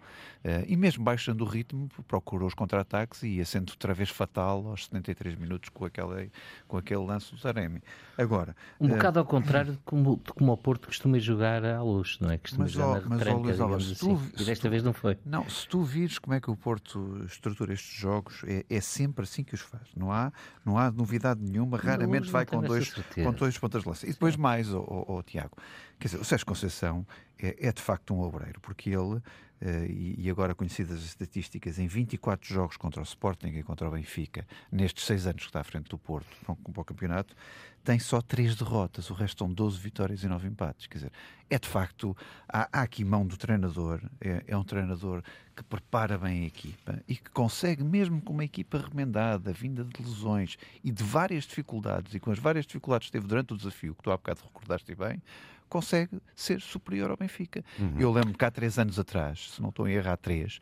[0.66, 4.86] e mesmo baixando o ritmo, procurou os contra-ataques e ia sendo outra vez fatal aos
[4.86, 6.26] 73 minutos com aquela
[6.68, 7.82] com aquele lance do Taremi.
[8.18, 11.82] Agora, um uh, bocado ao contrário de como, de como o Porto costuma jogar à
[11.82, 12.38] luz, não é?
[12.38, 14.16] Costuma mas, jogar retranca, mas, Luís, assim.
[14.16, 15.18] tu, e desta vez não foi.
[15.26, 19.24] Não, se tu vires como é que o Porto estrutura estes jogos, é, é sempre
[19.24, 19.88] assim que os faz.
[19.96, 20.32] Não há,
[20.66, 24.06] não há novidade nenhuma, raramente não, vai com dois, com dois pontas de lança.
[24.06, 25.56] E depois mais, oh, oh, oh, Tiago,
[26.00, 27.06] quer dizer, o Sérgio Conceição
[27.38, 29.22] é, é de facto um obreiro, porque ele
[29.62, 29.84] Uh,
[30.18, 34.48] e, agora conhecidas as estatísticas, em 24 jogos contra o Sporting e contra o Benfica,
[34.72, 37.36] nestes seis anos que está à frente do Porto para o campeonato,
[37.84, 40.88] tem só três derrotas, o resto são 12 vitórias e 9 empates.
[40.88, 41.12] Quer dizer,
[41.50, 42.16] é de facto,
[42.48, 45.22] há, há aqui mão do treinador, é, é, um treinador
[45.54, 50.02] que prepara bem a equipa e que consegue, mesmo com uma equipa remendada, vinda de
[50.02, 53.94] lesões e de várias dificuldades, e com as várias dificuldades que teve durante o desafio,
[53.94, 55.22] que tu há bocado recordaste bem,
[55.70, 57.64] consegue ser superior ao Benfica.
[57.80, 57.96] Uhum.
[57.98, 60.60] Eu lembro que há três anos atrás, se não estou a errar, três,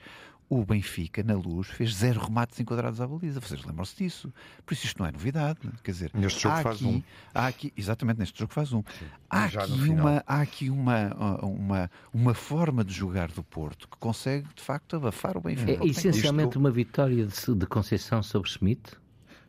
[0.49, 3.39] o Benfica, na luz, fez zero remates enquadrados à baliza.
[3.41, 4.31] Vocês lembram-se disso?
[4.65, 5.59] Por isso isto não é novidade.
[5.83, 7.03] Quer dizer, neste jogo faz aqui, um.
[7.33, 8.81] Há aqui, exatamente, neste jogo faz um.
[9.29, 14.47] há, aqui uma, há aqui uma, uma, uma forma de jogar do Porto que consegue,
[14.55, 15.83] de facto, abafar o Benfica.
[15.83, 16.59] É essencialmente isto...
[16.59, 18.97] uma vitória de, de Conceição sobre Schmidt?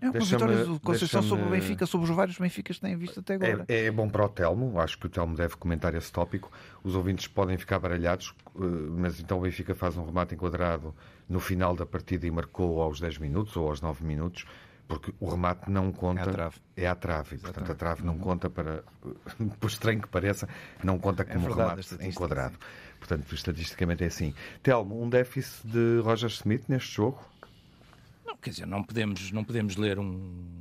[0.01, 3.21] É uma vitória do Conceição sobre o Benfica, sobre os vários Benficas que têm visto
[3.21, 3.65] até agora.
[3.69, 6.51] É, é, bom para o Telmo, acho que o Telmo deve comentar esse tópico.
[6.85, 10.95] Os ouvintes podem ficar baralhados, eh, mas então o Benfica faz um remate enquadrado
[11.29, 14.47] no final da partida e marcou aos 10 minutos ou aos 9 minutos,
[14.87, 16.21] porque o remate não conta.
[16.21, 16.57] É à trave.
[16.77, 17.39] É à trave.
[17.39, 18.21] Portanto, a trave não uhum.
[18.21, 18.85] conta para.
[19.59, 20.49] Por estranho que pareça,
[20.83, 22.57] não conta como é verdade, remate enquadrado.
[22.99, 24.35] Portanto, estatisticamente é assim.
[24.63, 27.21] Telmo, um déficit de Roger Smith neste jogo?
[28.37, 30.59] Quer dizer, não podemos, não podemos ler um,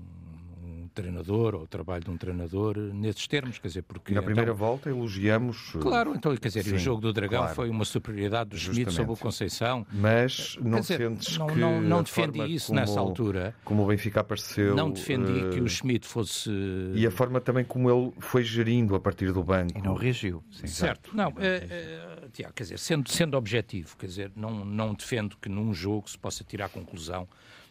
[0.98, 4.14] treinador ou o trabalho de um treinador nesses termos, quer dizer, porque...
[4.14, 5.74] Na primeira então, volta elogiamos...
[5.76, 8.58] Eh, claro, então, quer dizer, sim, o jogo do Dragão claro, foi uma superioridade do
[8.58, 9.86] Schmidt sobre o Conceição.
[9.92, 11.60] Mas não dizer, sentes não, que...
[11.60, 13.56] Não, não defendi isso como, nessa altura.
[13.64, 14.76] Como o Benfica apareceu...
[14.76, 16.50] Não defendi uh, que o Schmidt fosse...
[16.96, 19.78] E a forma também como ele foi gerindo a partir do banco.
[19.78, 20.44] E não reagiu.
[20.50, 21.16] Sim, certo.
[21.16, 25.50] Não, uh, uh, Tiago, quer dizer, sendo, sendo objetivo, quer dizer, não, não defendo que
[25.50, 27.28] num jogo se possa tirar conclusão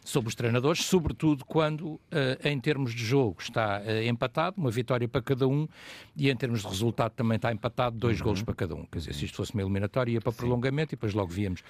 [0.07, 1.99] sobre os treinadores, sobretudo quando, uh,
[2.41, 5.67] em termos de jogo, está uh, empatado, uma vitória para cada um,
[6.15, 8.23] e em termos de resultado também está empatado, dois uhum.
[8.23, 8.85] golos para cada um.
[8.85, 10.37] Quer dizer, se isto fosse uma eliminatória, ia para Sim.
[10.37, 11.61] prolongamento e depois logo víamos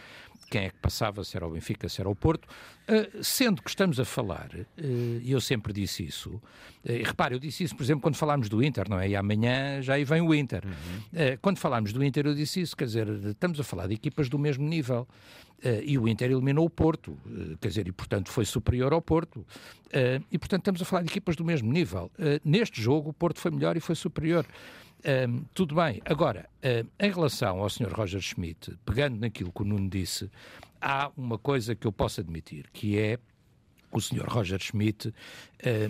[0.50, 2.48] quem é que passava, se era o Benfica, se era o Porto.
[2.90, 6.42] Uh, sendo que estamos a falar, e eu sempre disse isso,
[6.86, 9.10] e repare, eu disse isso, por exemplo, quando falámos do Inter, não é?
[9.10, 10.64] E amanhã já aí vem o Inter.
[10.66, 11.38] Uhum.
[11.42, 14.40] quando falámos do Inter, eu disse isso, quer dizer, estamos a falar de equipas do
[14.40, 15.06] mesmo nível.
[15.58, 19.02] Uh, e o Inter eliminou o Porto, uh, quer dizer, e portanto foi superior ao
[19.02, 19.38] Porto.
[19.38, 22.12] Uh, e portanto estamos a falar de equipas do mesmo nível.
[22.44, 24.46] neste jogo o Porto foi melhor e foi superior.
[25.54, 26.02] Tudo bem.
[26.06, 27.94] Agora, em relação ao Sr.
[27.94, 30.30] Roger Schmidt, pegando naquilo que o Nuno disse,
[30.82, 33.18] há uma coisa que eu posso admitir, que é
[33.98, 34.28] o Sr.
[34.28, 35.14] Roger Schmidt uh,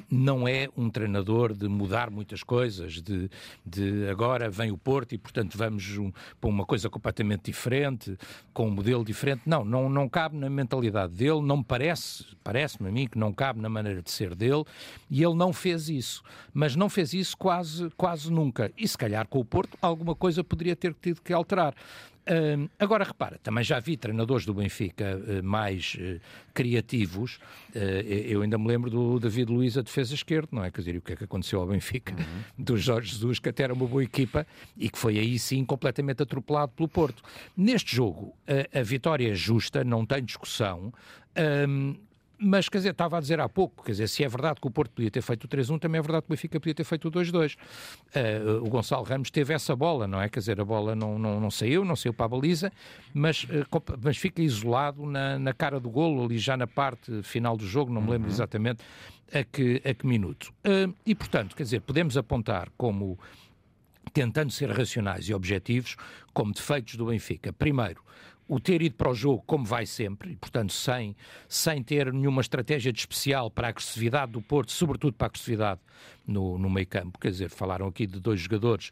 [0.10, 3.30] não é um treinador de mudar muitas coisas, de,
[3.66, 8.18] de agora vem o Porto e, portanto, vamos um, para uma coisa completamente diferente,
[8.54, 9.42] com um modelo diferente.
[9.46, 13.60] Não, não, não cabe na mentalidade dele, não parece, parece-me a mim que não cabe
[13.60, 14.64] na maneira de ser dele,
[15.10, 16.24] e ele não fez isso.
[16.54, 18.72] Mas não fez isso quase, quase nunca.
[18.78, 21.74] E se calhar com o Porto alguma coisa poderia ter tido que alterar.
[22.28, 26.20] Uh, agora repara, também já vi treinadores do Benfica uh, mais uh,
[26.54, 27.40] criativos.
[27.74, 30.72] eu ainda me lembro do David Luiz a defesa esquerda, não é?
[30.72, 32.64] Quer dizer, o que é que aconteceu ao Benfica uhum.
[32.64, 36.24] do Jorge Jesus, que até era uma boa equipa e que foi aí sim completamente
[36.24, 37.22] atropelado pelo Porto.
[37.56, 38.36] Neste jogo,
[38.74, 40.92] a vitória é justa, não tem discussão.
[42.40, 44.72] Mas, quer dizer, estava a dizer há pouco, quer dizer, se é verdade que o
[44.72, 47.08] Porto podia ter feito o 3-1, também é verdade que o Benfica podia ter feito
[47.08, 47.56] o 2-2.
[47.56, 47.58] Uh,
[48.14, 50.30] eh, o Gonçalo Ramos teve essa bola, não é?
[50.30, 52.72] Quer dizer, a bola não, não, não saiu, não saiu para a baliza,
[53.12, 57.58] mas, uh, mas fica isolado na, na cara do golo, ali já na parte final
[57.58, 58.34] do jogo, não me lembro uhum.
[58.34, 58.84] exatamente
[59.34, 60.54] a que, a que minuto.
[60.60, 63.18] Uh, e, portanto, quer dizer, podemos apontar como
[64.14, 65.96] tentando ser racionais e objetivos,
[66.34, 67.52] como defeitos do Benfica.
[67.52, 68.02] Primeiro,
[68.48, 71.16] o ter ido para o jogo como vai sempre, e portanto sem,
[71.48, 75.82] sem ter nenhuma estratégia de especial para a agressividade do Porto, sobretudo para a agressividade
[76.26, 77.20] no, no meio campo.
[77.20, 78.92] Quer dizer, falaram aqui de dois jogadores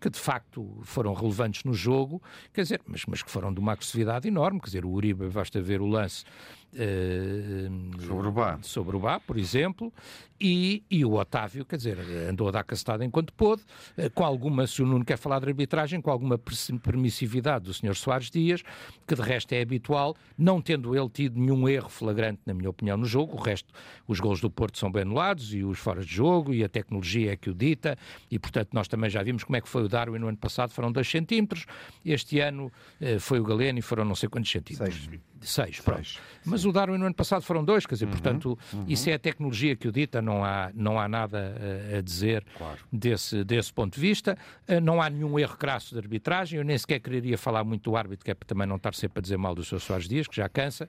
[0.00, 2.22] que de facto foram relevantes no jogo,
[2.54, 5.60] quer dizer, mas, mas que foram de uma agressividade enorme, quer dizer, o Uribe, basta
[5.60, 6.24] ver o lance
[6.72, 8.58] Uh, sobre o Bá.
[8.62, 9.92] Sobre o Bá, por exemplo,
[10.40, 13.62] e, e o Otávio, quer dizer, andou a dar castada enquanto pôde,
[13.98, 16.38] uh, com alguma, se o Nuno quer falar de arbitragem, com alguma
[16.82, 17.96] permissividade do Sr.
[17.96, 18.62] Soares Dias,
[19.06, 22.96] que de resto é habitual, não tendo ele tido nenhum erro flagrante, na minha opinião,
[22.96, 23.36] no jogo.
[23.36, 23.74] O resto,
[24.06, 27.32] os gols do Porto são bem anulados e os fora de jogo, e a tecnologia
[27.32, 27.98] é que o dita,
[28.30, 30.70] e portanto nós também já vimos como é que foi o Darwin no ano passado,
[30.70, 31.66] foram 2 centímetros,
[32.04, 35.04] este ano uh, foi o Galeno e foram não sei quantos centímetros.
[35.04, 35.29] Seis.
[35.40, 36.04] Seis, pronto.
[36.04, 36.20] Seis.
[36.44, 38.84] Mas o Darwin no ano passado foram dois, quer dizer, uhum, portanto, uhum.
[38.88, 41.54] isso é a tecnologia que o dita, não há, não há nada
[41.94, 42.78] a, a dizer claro.
[42.92, 44.36] desse, desse ponto de vista.
[44.68, 47.96] Uh, não há nenhum erro crasso de arbitragem, eu nem sequer quereria falar muito do
[47.96, 50.26] árbitro, que é para também não estar sempre a dizer mal dos seus Soares Dias,
[50.26, 50.88] que já cansa.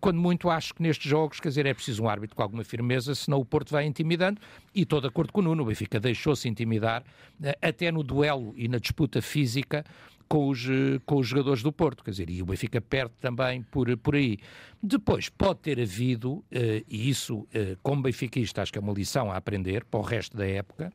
[0.00, 3.14] Quando muito acho que nestes jogos, quer dizer, é preciso um árbitro com alguma firmeza,
[3.14, 4.40] senão o Porto vai intimidando,
[4.74, 8.54] e estou de acordo com o Nuno, o Benfica deixou-se intimidar, uh, até no duelo
[8.56, 9.84] e na disputa física,
[10.28, 13.62] com os, eh, com os jogadores do Porto, quer dizer, e o Benfica perde também
[13.62, 14.36] por, por aí.
[14.82, 16.44] Depois, pode ter havido, uh,
[16.86, 17.48] e isso,
[17.82, 20.92] como benfiquista, acho que é uma lição a aprender para o resto da época,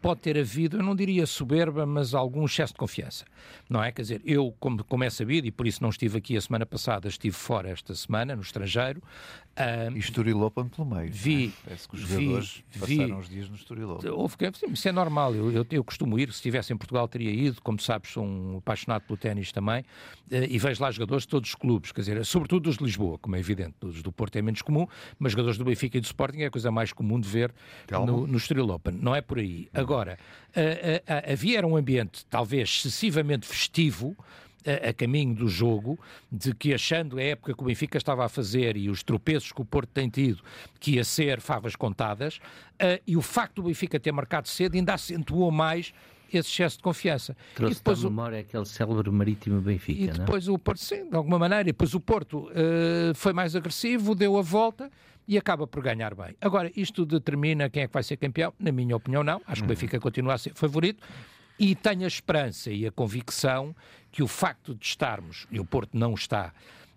[0.00, 3.24] pode ter havido, eu não diria soberba, mas algum excesso de confiança,
[3.68, 3.92] não é?
[3.92, 6.64] Quer dizer, eu, como, como é sabido, e por isso não estive aqui a semana
[6.64, 9.02] passada, estive fora esta semana, no estrangeiro,
[9.58, 11.10] um, e Esturilopan pelo meio.
[11.12, 11.46] Vi.
[11.46, 11.50] É?
[11.64, 14.12] Parece que os jogadores vi, passaram vi, os dias no Esturilopan.
[14.12, 15.34] Houve, sim, isso é normal.
[15.34, 16.28] Eu, eu, eu, costumo ir.
[16.28, 17.60] Se estivesse em Portugal, teria ido.
[17.60, 19.80] Como sabes, sou um apaixonado pelo ténis também.
[20.30, 21.90] Uh, e vejo lá jogadores de todos os clubes.
[21.90, 23.74] Quer dizer, sobretudo os de Lisboa, como é evidente.
[23.82, 24.86] Os do Porto é menos comum,
[25.18, 27.52] mas jogadores do Benfica e do Sporting é a coisa mais comum de ver
[27.90, 28.92] no, no Esturilopan.
[28.92, 29.68] Não é por aí.
[29.74, 34.16] Agora, uh, havia era um ambiente talvez excessivamente festivo
[34.66, 35.98] a, a, caminho do jogo,
[36.30, 39.60] de que achando a época que o Benfica estava a fazer e os tropeços que
[39.60, 40.42] o Porto tem tido,
[40.78, 44.94] que ia ser favas contadas, uh, e o facto do Benfica ter marcado cedo ainda
[44.94, 45.92] acentuou mais
[46.32, 47.36] esse excesso de confiança.
[47.54, 48.40] Trouxe e depois memória o...
[48.40, 50.54] aquele célebre marítimo Benfica, E depois não?
[50.54, 54.36] o Porto, sim, de alguma maneira, e depois o Porto uh, foi mais agressivo, deu
[54.36, 54.90] a volta
[55.28, 56.34] e acaba por ganhar bem.
[56.40, 58.54] Agora, isto determina quem é que vai ser campeão?
[58.58, 59.42] Na minha opinião, não.
[59.46, 59.68] Acho que o uhum.
[59.68, 61.06] Benfica continua a ser favorito
[61.58, 63.76] e tenho a esperança e a convicção
[64.10, 66.54] que o facto de estarmos, e o Porto não está,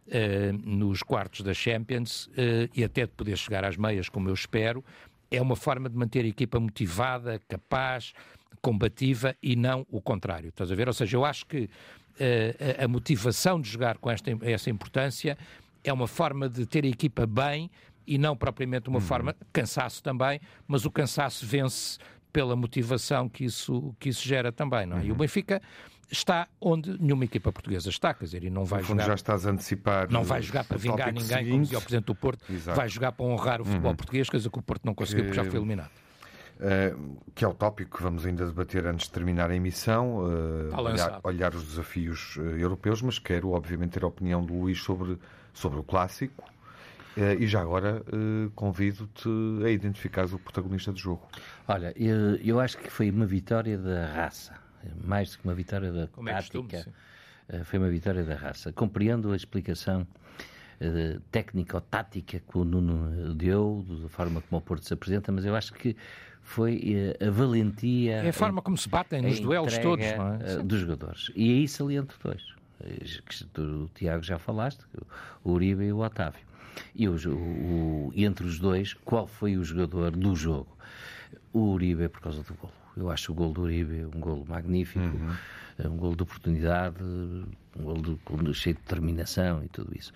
[0.08, 4.34] uh, nos quartos da Champions, uh, e até de poder chegar às meias, como eu
[4.34, 4.84] espero,
[5.30, 8.14] é uma forma de manter a equipa motivada, capaz,
[8.62, 10.50] combativa e não o contrário.
[10.50, 10.88] Estás a ver?
[10.88, 15.38] Ou seja, eu acho que uh, a motivação de jogar com esta, essa importância
[15.84, 17.70] é uma forma de ter a equipa bem
[18.12, 19.06] e não propriamente uma uhum.
[19.06, 21.98] forma, cansaço também, mas o cansaço vence
[22.34, 25.00] pela motivação que isso, que isso gera também, não é?
[25.00, 25.06] Uhum.
[25.06, 25.20] E o uhum.
[25.20, 25.62] Benfica
[26.12, 29.06] está onde nenhuma equipa portuguesa está, quer dizer, e não vai jogar...
[29.06, 30.12] já estás a antecipar...
[30.12, 31.52] Não vai jogar para vingar ninguém, seguinte.
[31.52, 32.76] como dizia o Presidente do Porto, Exato.
[32.76, 33.96] vai jogar para honrar o futebol uhum.
[33.96, 35.92] português, coisa que o Porto não conseguiu porque já foi eliminado.
[36.58, 40.82] Uh, que é o tópico que vamos ainda debater antes de terminar a emissão, uh,
[40.82, 45.18] olhar, olhar, os desafios uh, europeus, mas quero, obviamente, ter a opinião do Luís sobre,
[45.54, 46.61] sobre o clássico, eh,
[47.40, 49.30] e já agora eh, convido-te
[49.66, 51.28] a identificar o protagonista do jogo.
[51.68, 54.56] Olha, eu, eu, acho que foi uma vitória da raça,
[55.04, 56.58] mais do que uma vitória da Como tática.
[56.58, 58.72] É costume, foi uma vitória da raça.
[58.72, 60.08] Compreendo a explicação
[60.82, 65.54] uh, técnico-tática que o Nuno deu, da forma como o Porto se apresenta, mas eu
[65.54, 65.98] acho que
[66.42, 68.24] foi a valentia.
[68.24, 70.64] É a forma como se batem nos duelos todos, não é?
[70.64, 71.30] dos jogadores.
[71.36, 72.42] E aí saliento dois.
[73.28, 74.84] Que o Tiago já falaste,
[75.44, 76.51] o Uribe e o Otávio.
[76.96, 80.68] E o, o, entre os dois, qual foi o jogador do jogo?
[81.54, 82.74] O Uribe, por causa do golo.
[82.96, 85.92] Eu acho o gol do Uribe um golo magnífico, uhum.
[85.92, 90.12] um golo de oportunidade, um golo de, cheio de determinação e tudo isso.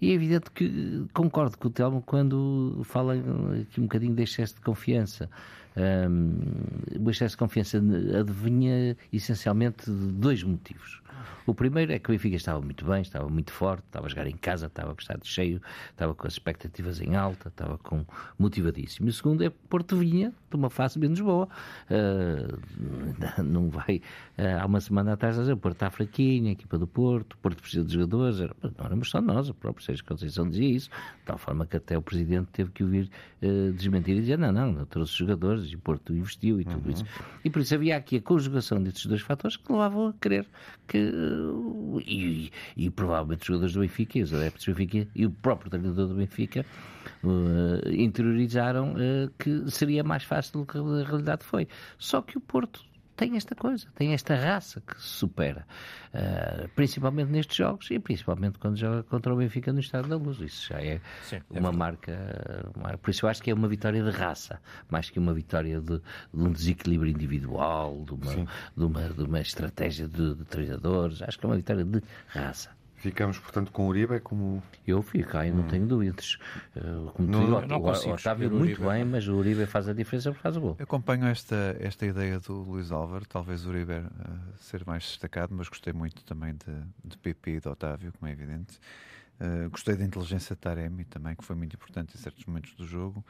[0.00, 4.54] E é evidente que concordo com o Telmo quando fala aqui um bocadinho de excesso
[4.54, 5.28] de confiança.
[5.78, 7.78] Um, o excesso de confiança
[8.18, 11.00] adivinha essencialmente de dois motivos.
[11.48, 14.26] O primeiro é que o Benfica estava muito bem, estava muito forte, estava a jogar
[14.26, 18.04] em casa, estava com o estado cheio, estava com as expectativas em alta, estava com
[18.38, 19.08] motivadíssimo.
[19.08, 21.48] E o segundo é que Porto vinha de uma fase menos boa.
[21.90, 24.02] Uh, não vai.
[24.36, 27.62] Uh, há uma semana atrás o Porto está fraquinho, a equipa do Porto, o Porto
[27.62, 28.40] precisa de jogadores.
[28.40, 31.96] Não éramos só nós, o próprio Sérgio Conceição dizia isso, de tal forma que até
[31.96, 33.10] o Presidente teve que ouvir
[33.42, 36.86] uh, desmentir e dizer: não, não, eu trouxe jogadores e o Porto investiu e tudo
[36.86, 36.92] uhum.
[36.92, 37.04] isso.
[37.44, 40.46] E por isso havia aqui a conjugação destes dois fatores que levavam a crer
[40.86, 41.12] que
[42.06, 46.08] e, e, provavelmente os jogadores do Benfica, os adeptos do Benfica e o próprio treinador
[46.08, 46.64] do Benfica
[47.22, 51.68] uh, interiorizaram uh, que seria mais fácil do que a realidade foi.
[51.98, 52.87] Só que o Porto
[53.18, 55.66] tem esta coisa, tem esta raça que se supera,
[56.14, 60.40] uh, principalmente nestes jogos e principalmente quando joga contra o Benfica no Estado da Luz.
[60.40, 62.16] Isso já é, Sim, é uma marca.
[62.76, 65.80] Uma, por isso eu acho que é uma vitória de raça, mais que uma vitória
[65.80, 66.02] de, de
[66.32, 68.34] um desequilíbrio individual, de uma,
[68.76, 71.20] de uma, de uma estratégia de, de treinadores.
[71.20, 72.77] Acho que é uma vitória de raça.
[72.98, 74.60] Ficamos, portanto, com o Uribe como.
[74.86, 75.68] Eu fico, aí não hum.
[75.68, 76.36] tenho dúvidas.
[76.76, 79.92] Uh, como não, digo, não o, o Otávio muito bem, mas o Uribe faz a
[79.92, 80.76] diferença por causa do gol.
[80.78, 84.04] Eu acompanho esta, esta ideia do Luís Álvaro, talvez o Uribe uh,
[84.56, 88.32] ser mais destacado, mas gostei muito também de, de PP e de Otávio, como é
[88.32, 88.80] evidente.
[89.40, 92.84] Uh, gostei da inteligência de Taremi também, que foi muito importante em certos momentos do
[92.84, 93.24] jogo.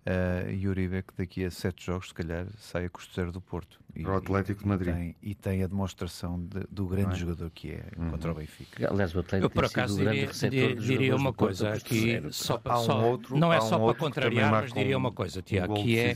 [0.00, 3.40] Uh, e Uribe que daqui a sete jogos, se calhar, sai a custo zero do
[3.40, 3.78] Porto.
[3.94, 4.94] E, Para o Atlético de Madrid.
[4.94, 7.16] E tem, e tem a demonstração de, do grande é?
[7.16, 8.10] jogador que é uhum.
[8.10, 8.90] contra o Benfica.
[8.90, 13.36] Aliás, o Atlético Eu, por acaso, diria, diria uma coisa aqui, só, um só outro,
[13.36, 16.14] não é só um para contrariar, mas diria uma coisa, Tiago, um que é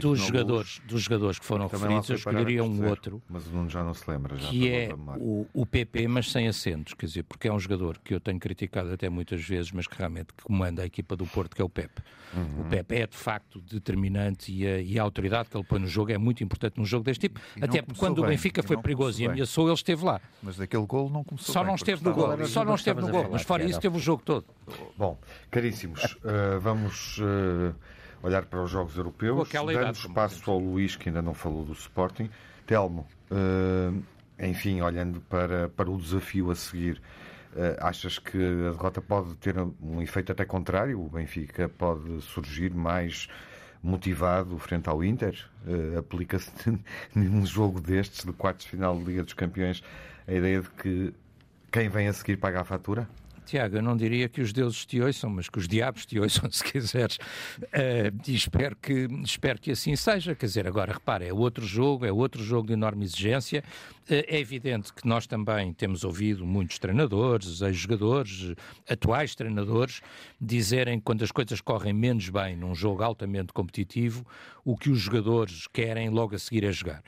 [0.00, 3.22] dos jogadores, dos jogadores que foram referidos, eu escolheria um outro.
[3.28, 4.36] Mas o Nuno já não se lembra.
[4.36, 7.98] Já que é o, o PP, mas sem acentos, quer dizer, porque é um jogador
[7.98, 11.54] que eu tenho criticado até muitas vezes, mas que realmente comanda a equipa do Porto,
[11.54, 12.02] que é o Pepe.
[12.34, 12.62] Uhum.
[12.62, 15.86] O Pepe é, de facto, determinante e a, e a, autoridade que ele põe no
[15.86, 17.40] jogo é muito importante num jogo deste tipo.
[17.56, 20.20] E, e Até porque quando bem, o Benfica foi perigoso e ameaçou, ele esteve lá.
[20.42, 23.08] Mas daquele gol não começou Só bem, não esteve no gol, só não esteve no
[23.08, 24.44] gol, mas fora isso teve o jogo todo.
[24.96, 25.18] Bom,
[25.50, 27.74] caríssimos, uh, vamos uh,
[28.22, 32.30] olhar para os jogos europeus, dando espaço ao Luís, que ainda não falou do Sporting.
[32.66, 34.02] Telmo, uh,
[34.38, 37.19] enfim, olhando para, para o desafio a seguir, Uh,
[37.80, 41.00] achas que a derrota pode ter um efeito até contrário?
[41.00, 43.28] O Benfica pode surgir mais
[43.82, 45.48] motivado frente ao Inter?
[45.66, 46.50] Uh, Aplica-se
[47.14, 49.82] num jogo destes, de quartos de final de Liga dos Campeões,
[50.26, 51.14] a ideia de que
[51.70, 53.08] quem vem a seguir paga a fatura?
[53.46, 56.48] Tiago, eu não diria que os deuses te ouçam, mas que os diabos te ouçam,
[56.52, 57.16] se quiseres.
[57.16, 60.36] Uh, e espero que, espero que assim seja.
[60.36, 63.64] Quer dizer, agora repara, é outro jogo, é outro jogo de enorme exigência.
[64.10, 68.54] Uh, é evidente que nós também temos ouvido muitos treinadores, ex-jogadores,
[68.88, 70.00] atuais treinadores,
[70.40, 74.26] dizerem que quando as coisas correm menos bem num jogo altamente competitivo,
[74.64, 77.04] o que os jogadores querem logo a seguir é jogar.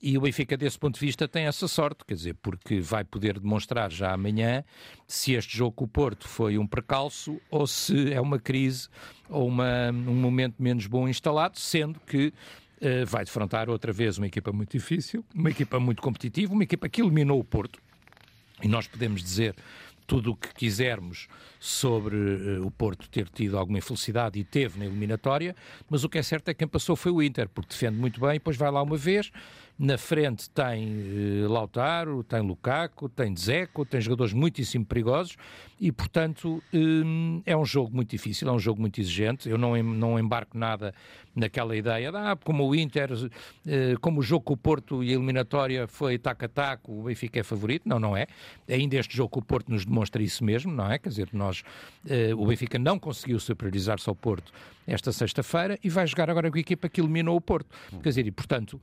[0.00, 3.40] E o Benfica, desse ponto de vista, tem essa sorte, quer dizer, porque vai poder
[3.40, 4.62] demonstrar já amanhã
[5.06, 8.88] se este jogo com o Porto foi um precalço ou se é uma crise
[9.28, 12.32] ou uma, um momento menos bom instalado, sendo que
[13.06, 17.00] vai defrontar outra vez uma equipa muito difícil, uma equipa muito competitiva, uma equipa que
[17.00, 17.80] eliminou o Porto.
[18.62, 19.54] E nós podemos dizer
[20.06, 24.86] tudo o que quisermos sobre uh, o Porto ter tido alguma infelicidade e teve na
[24.86, 25.54] eliminatória,
[25.90, 28.20] mas o que é certo é que quem passou foi o Inter, porque defende muito
[28.20, 29.32] bem, depois vai lá uma vez,
[29.78, 35.36] na frente tem uh, Lautaro, tem Lukaku, tem Dzeko, tem jogadores muitíssimo perigosos
[35.78, 39.48] e, portanto, um, é um jogo muito difícil, é um jogo muito exigente.
[39.48, 40.94] Eu não, não embarco nada
[41.34, 43.28] naquela ideia de, ah, como o Inter, uh,
[44.00, 47.40] como o jogo com o Porto e a eliminatória foi taco a taco, o Benfica
[47.40, 47.86] é favorito.
[47.86, 48.26] Não, não é.
[48.66, 50.98] Ainda este jogo com o Porto nos demonstra isso mesmo, não é?
[50.98, 51.62] Quer dizer, nós,
[52.06, 54.50] uh, o Benfica não conseguiu superiorizar-se ao Porto
[54.86, 57.68] esta sexta-feira e vai jogar agora com a equipa que eliminou o Porto.
[58.02, 58.80] Quer dizer, e portanto,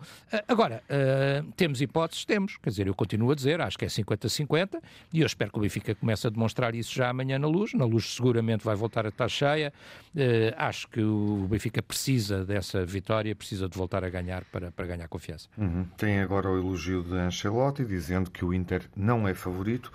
[0.49, 2.25] agora, uh, temos hipóteses?
[2.25, 2.57] Temos.
[2.57, 5.61] Quer dizer, eu continuo a dizer, acho que é 50-50 e eu espero que o
[5.61, 7.73] Benfica comece a demonstrar isso já amanhã na luz.
[7.73, 9.73] Na luz seguramente vai voltar a estar cheia.
[10.15, 14.85] Uh, acho que o Benfica precisa dessa vitória, precisa de voltar a ganhar para, para
[14.85, 15.47] ganhar confiança.
[15.57, 15.85] Uhum.
[15.97, 19.91] Tem agora o elogio de Ancelotti, dizendo que o Inter não é favorito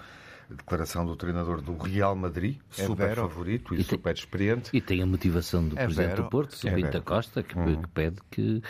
[0.54, 3.22] declaração do treinador do Real Madrid, é super vero.
[3.22, 4.70] favorito e, e super experiente.
[4.72, 6.22] E tem a motivação do é presidente vero.
[6.24, 7.82] do Porto, é Pinto Costa, que, uhum.
[7.82, 8.62] que pede que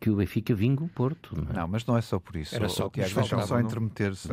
[0.00, 1.34] que o Benfica vinga o Porto.
[1.36, 1.56] Não, é?
[1.56, 2.54] não, mas não é só por isso.
[2.54, 4.28] Era só que deixam só intermeter-se.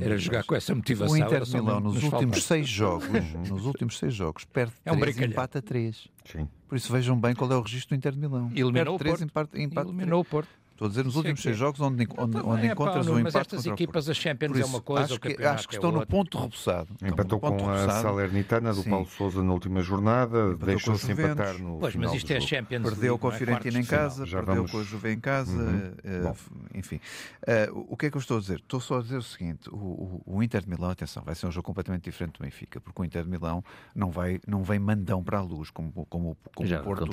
[0.00, 1.14] Era jogar com essa motivação.
[1.14, 3.08] O Inter de Milão nos últimos seis jogos,
[3.48, 6.08] nos últimos seis jogos, perde é um três, empata três.
[6.24, 6.48] Sim.
[6.68, 8.50] Por isso vejam bem qual é o registro do Inter de Milão.
[8.54, 10.48] Eliminou perde três, empata, empata Eliminou o Porto.
[10.78, 13.34] Estou a dizer nos últimos seis jogos onde, onde, onde é, encontras pá, o empate.
[13.34, 16.06] Mas estas equipas, a Champions isso, é uma coisa, acho que, acho que estão no
[16.06, 16.88] ponto rebuçado.
[17.02, 17.90] Empatou com rebuçado.
[17.90, 18.90] a Salernitana do Sim.
[18.90, 21.80] Paulo Souza na última jornada, deixou-se empatar no.
[21.80, 23.36] Pois, mas isto é Champions Perdeu com a é?
[23.36, 24.70] Fiorentina em casa, já perdeu vamos...
[24.70, 26.30] com a Juve em casa, uhum.
[26.30, 26.36] uh,
[26.72, 27.00] enfim.
[27.42, 28.60] Uh, o que é que eu estou a dizer?
[28.60, 31.48] Estou só a dizer o seguinte: o, o, o, Inter de Milão, atenção, vai ser
[31.48, 33.64] um jogo completamente diferente do Benfica, porque o Inter de Milão
[33.96, 37.04] não, vai, não vem mandão para a luz, como, como, como, o, Porto,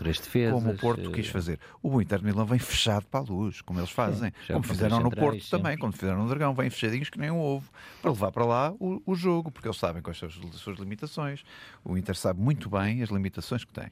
[0.51, 1.59] como o Porto quis eh, fazer.
[1.81, 5.11] O Inter de Milão vem fechado para a luz, como eles fazem como fizeram no
[5.11, 5.49] Porto sempre.
[5.49, 7.69] também, quando fizeram no Dragão, vêm fechadinhos que nem um ovo,
[8.01, 11.43] para levar para lá o, o jogo, porque eles sabem quais são as suas limitações.
[11.83, 13.89] O Inter sabe muito bem as limitações que tem.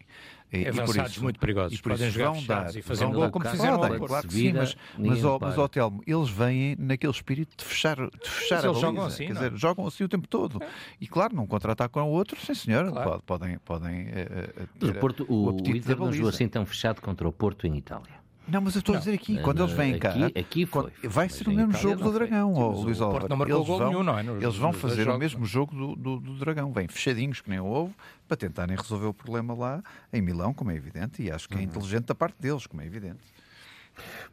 [0.53, 3.31] E, Avançados isso, muito perigosos, e por podem jogar vão dar, e fazer um gol
[3.31, 7.11] como fizeram podem, Claro que sim, mas, mas, ó, mas ó, Telmo, eles vêm naquele
[7.11, 8.81] espírito de fechar, de fechar mas a baliza.
[8.81, 9.57] Jogam assim, quer dizer, é?
[9.57, 10.61] jogam assim o tempo todo.
[10.61, 10.67] É.
[11.01, 13.23] E claro, não contra-atacam o outro, sim senhor, claro.
[13.25, 17.27] podem, podem uh, o, Porto, o, o, o Inter não jogou assim tão fechado contra
[17.27, 18.22] o Porto em Itália.
[18.47, 21.29] Não, mas eu estou a dizer aqui, quando eles vêm cá, aqui, aqui foi, vai
[21.29, 22.99] ser o mesmo jogo do Dragão, oh, Luís.
[22.99, 24.21] Eles vão, nenhum, não é?
[24.21, 27.65] eles vão fazer o mesmo jogo do, do, do, Dragão, vêm fechadinhos que nem o
[27.65, 27.95] ovo,
[28.27, 31.57] para tentarem resolver o problema lá em Milão, como é evidente, e acho que é
[31.59, 31.63] uhum.
[31.63, 33.21] inteligente da parte deles, como é evidente.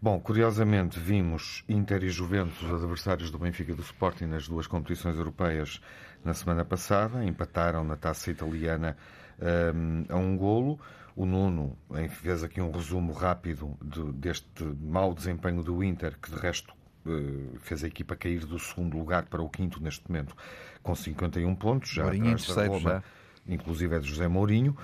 [0.01, 5.17] Bom, curiosamente vimos Inter e Juventus, adversários do Benfica e do Sporting nas duas competições
[5.17, 5.81] europeias,
[6.25, 8.97] na semana passada, empataram na taça italiana
[9.41, 10.79] um, a um golo.
[11.17, 11.77] O Nuno
[12.23, 16.73] fez aqui um resumo rápido de, deste mau desempenho do Inter, que de resto
[17.07, 20.37] eh, fez a equipa cair do segundo lugar para o quinto neste momento,
[20.83, 22.91] com 51 pontos, já atrás da Roma.
[22.91, 23.03] Já.
[23.49, 24.77] inclusive é de José Mourinho,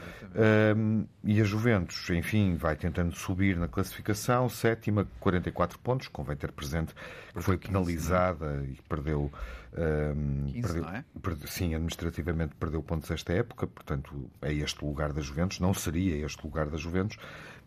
[0.74, 6.52] um, e a Juventus, enfim, vai tentando subir na classificação, sétima, 44 pontos, convém ter
[6.52, 6.94] presente
[7.34, 9.30] que foi penalizada e perdeu,
[9.76, 11.04] um, 15, perdeu, é?
[11.22, 16.24] perdeu, sim, administrativamente perdeu pontos esta época, portanto é este lugar da Juventus, não seria
[16.24, 17.18] este lugar da Juventus,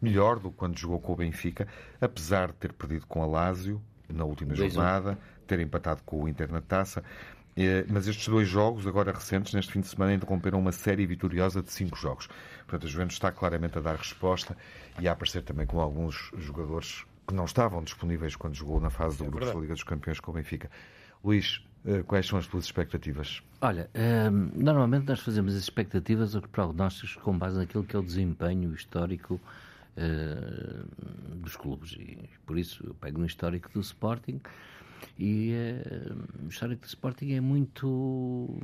[0.01, 1.67] melhor do que quando jogou com o Benfica,
[2.01, 6.51] apesar de ter perdido com a Lazio na última jornada, ter empatado com o Inter
[6.51, 7.03] na taça.
[7.55, 11.61] É, mas estes dois jogos, agora recentes, neste fim de semana, interromperam uma série vitoriosa
[11.61, 12.27] de cinco jogos.
[12.59, 14.55] Portanto, a Juventus está claramente a dar resposta
[14.99, 19.17] e a aparecer também com alguns jogadores que não estavam disponíveis quando jogou na fase
[19.17, 20.69] do é grupos da Liga dos Campeões com o Benfica.
[21.23, 21.68] Luís, eh,
[22.07, 23.41] quais são as tuas expectativas?
[23.61, 28.03] Olha, eh, normalmente nós fazemos as expectativas ou prognósticos com base naquilo que é o
[28.03, 29.39] desempenho histórico
[29.97, 30.83] eh,
[31.35, 31.93] dos clubes.
[31.93, 34.39] E por isso eu pego no histórico do Sporting
[35.17, 38.57] e uh, o histórico do Sporting é muito,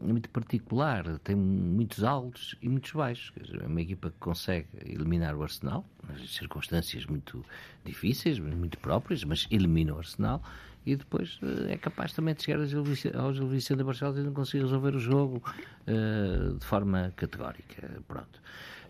[0.00, 3.32] muito particular, tem muitos altos e muitos baixos.
[3.60, 7.44] é uma equipa que consegue eliminar o Arsenal, nas circunstâncias muito
[7.84, 10.42] difíceis, muito próprias, mas elimina o Arsenal
[10.86, 14.64] e depois uh, é capaz também de chegar ao Gil Vicente Barcelos e não conseguir
[14.64, 15.42] resolver o jogo
[15.86, 17.90] uh, de forma categórica.
[18.06, 18.40] Pronto.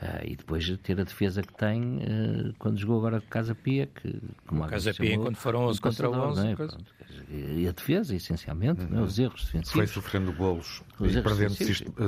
[0.01, 3.86] Uh, e depois ter a defesa que tem uh, quando jogou agora com Casa Pia,
[3.86, 6.40] que como a Casa Pia, quando foram 11 contra 11.
[6.40, 6.57] É?
[7.30, 9.03] e a defesa, essencialmente, uhum.
[9.03, 9.72] os erros defensivos.
[9.72, 11.55] Foi sofrendo golos os e perdendo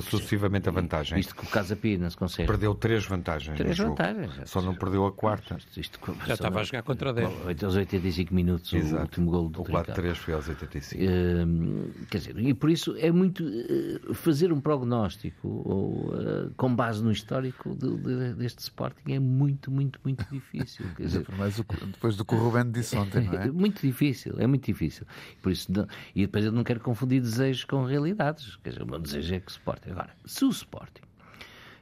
[0.02, 1.18] sucessivamente a vantagem.
[1.18, 2.46] Isto que o Casa Pia não se consegue.
[2.46, 3.56] Perdeu três vantagens.
[3.56, 4.32] Três vantagens.
[4.46, 5.56] Só não perdeu a quarta.
[5.56, 7.62] Isto, isto, Já estava a jogar contra 10.
[7.62, 8.96] Aos 85 minutos, Exato.
[8.96, 11.02] o último gol do O 4-3 foi aos 85.
[11.02, 16.74] Uh, quer dizer, e por isso é muito uh, fazer um prognóstico ou, uh, com
[16.74, 20.86] base no histórico de, de, deste Sporting é muito, muito, muito difícil.
[20.96, 23.50] Quer dizer, mais depois do que o Ruben disse ontem, não é?
[23.52, 25.06] Muito difícil, é muito difícil.
[25.40, 28.56] Por isso, não, e depois eu não quero confundir desejos com realidades.
[28.56, 29.90] Quer dizer, o meu desejo é que o Sporting.
[29.90, 31.02] Agora, se o Sporting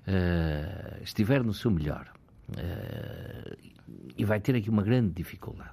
[0.07, 2.13] uh, estiver no seu melhor.
[2.51, 3.71] Uh,
[4.17, 5.71] e vai ter aqui uma grande dificuldade.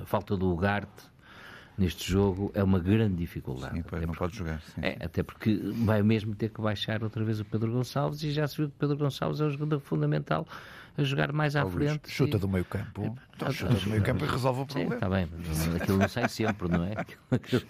[0.00, 1.13] A falta do Ugarte
[1.76, 3.76] neste jogo é uma grande dificuldade.
[3.76, 4.60] Sim, pois, não porque, pode jogar.
[4.62, 8.30] Sim, é, até porque vai mesmo ter que baixar outra vez o Pedro Gonçalves e
[8.30, 10.46] já se viu que o Pedro Gonçalves é um jogador fundamental
[10.96, 12.10] a jogar mais à frente.
[12.10, 12.40] Chuta e...
[12.40, 13.16] do meio campo.
[13.34, 14.94] Então, chuta do meio campo e resolve o problema.
[14.94, 16.94] Está bem, mas aquilo não sai sempre, não é?
[17.34, 17.62] Aquilo,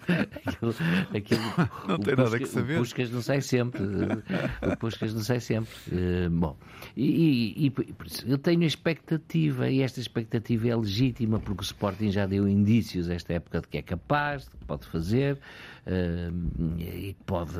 [0.45, 0.75] aquilo,
[1.15, 1.41] aquilo,
[1.87, 2.75] não tem nada que saber.
[2.75, 3.81] O Puscas não sai sempre.
[3.81, 5.73] O Puscas não sai sempre.
[5.87, 6.55] Uh, bom,
[6.95, 11.63] e, e, e por isso eu tenho expectativa, e esta expectativa é legítima, porque o
[11.63, 15.39] Sporting já deu indícios esta época de que é capaz, de que pode fazer
[16.77, 17.59] e, pode,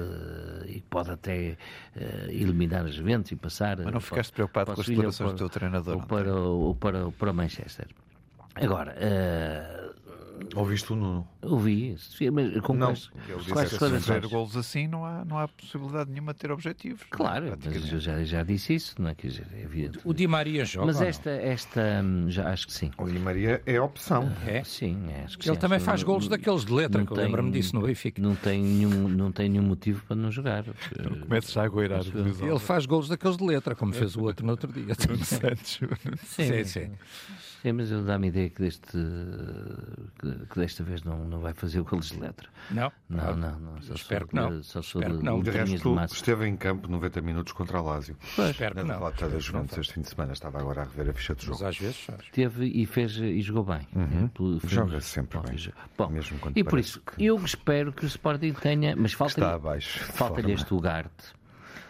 [0.67, 1.57] e pode até
[1.95, 3.78] uh, eliminar as Juventus e passar.
[3.78, 5.95] Mas não ficaste preocupado com as declarações do teu treinador?
[5.95, 7.88] Ou para, ou para, para Manchester.
[8.55, 9.84] Agora, uh,
[10.55, 11.27] Ouviste o Nuno?
[11.41, 11.95] Ouvi,
[12.31, 15.47] mas com não, quais, ele disse que se fizer golos assim não há, não há
[15.47, 17.01] possibilidade nenhuma de ter objetivos.
[17.09, 19.15] Claro, mas eu já, já disse isso, não é?
[19.15, 19.99] Quer dizer, é evidente.
[20.03, 20.88] O Di Maria joga.
[20.88, 22.91] Mas esta, esta hum, já acho que sim.
[22.97, 24.31] O Di Maria é opção.
[24.45, 24.63] É?
[24.63, 27.17] Sim, é, acho que Ele sim, também faz não, golos daqueles de letra, que eu
[27.17, 28.21] lembro-me disso no Benfica.
[28.21, 30.65] Não tem, nenhum, não tem nenhum motivo para não jogar.
[30.99, 32.01] Não começa já a goirar.
[32.01, 34.95] Ele faz golos daqueles de letra, como fez o outro no outro dia.
[36.23, 36.63] sim, sim.
[36.63, 36.91] sim.
[37.66, 38.95] Sim, mas eu dá-me a ideia que, deste,
[40.20, 42.47] que, que, desta vez não, não vai fazer o golos de letra.
[42.70, 42.91] Não?
[43.09, 43.59] Não, não.
[43.59, 43.82] não.
[43.82, 44.61] Só espero que não.
[44.61, 45.41] Só espero de, que não.
[45.41, 48.16] De resto, esteve em campo 90 minutos contra a Lásio.
[48.36, 48.95] Pois, espero Na que não.
[48.99, 50.34] derrota da Juventus este fim de semana.
[50.34, 51.57] Estava agora a rever a ficha de jogo.
[51.59, 52.20] Mas às vezes faz.
[52.32, 53.88] Teve e fez e jogou bem.
[53.95, 54.59] Uhum.
[54.68, 55.74] Joga sempre bem.
[55.97, 57.26] Bom, Mesmo e por isso, que...
[57.26, 58.95] eu espero que o Sporting tenha...
[58.95, 59.82] Mas falta-lhe
[60.13, 61.34] falta este Ugarte.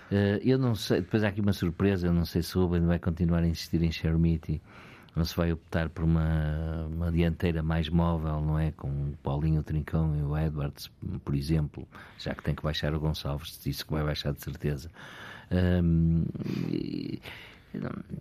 [0.10, 2.86] Uh, eu não sei, depois há aqui uma surpresa, eu não sei se o Ruben
[2.86, 4.62] vai continuar a insistir em Chermiti
[5.16, 8.72] não se vai optar por uma, uma dianteira mais móvel, não é?
[8.72, 10.92] Com o Paulinho, o Trincão e o Edwards,
[11.24, 11.88] por exemplo,
[12.20, 14.92] já que tem que baixar o Gonçalves, disse que vai baixar de certeza.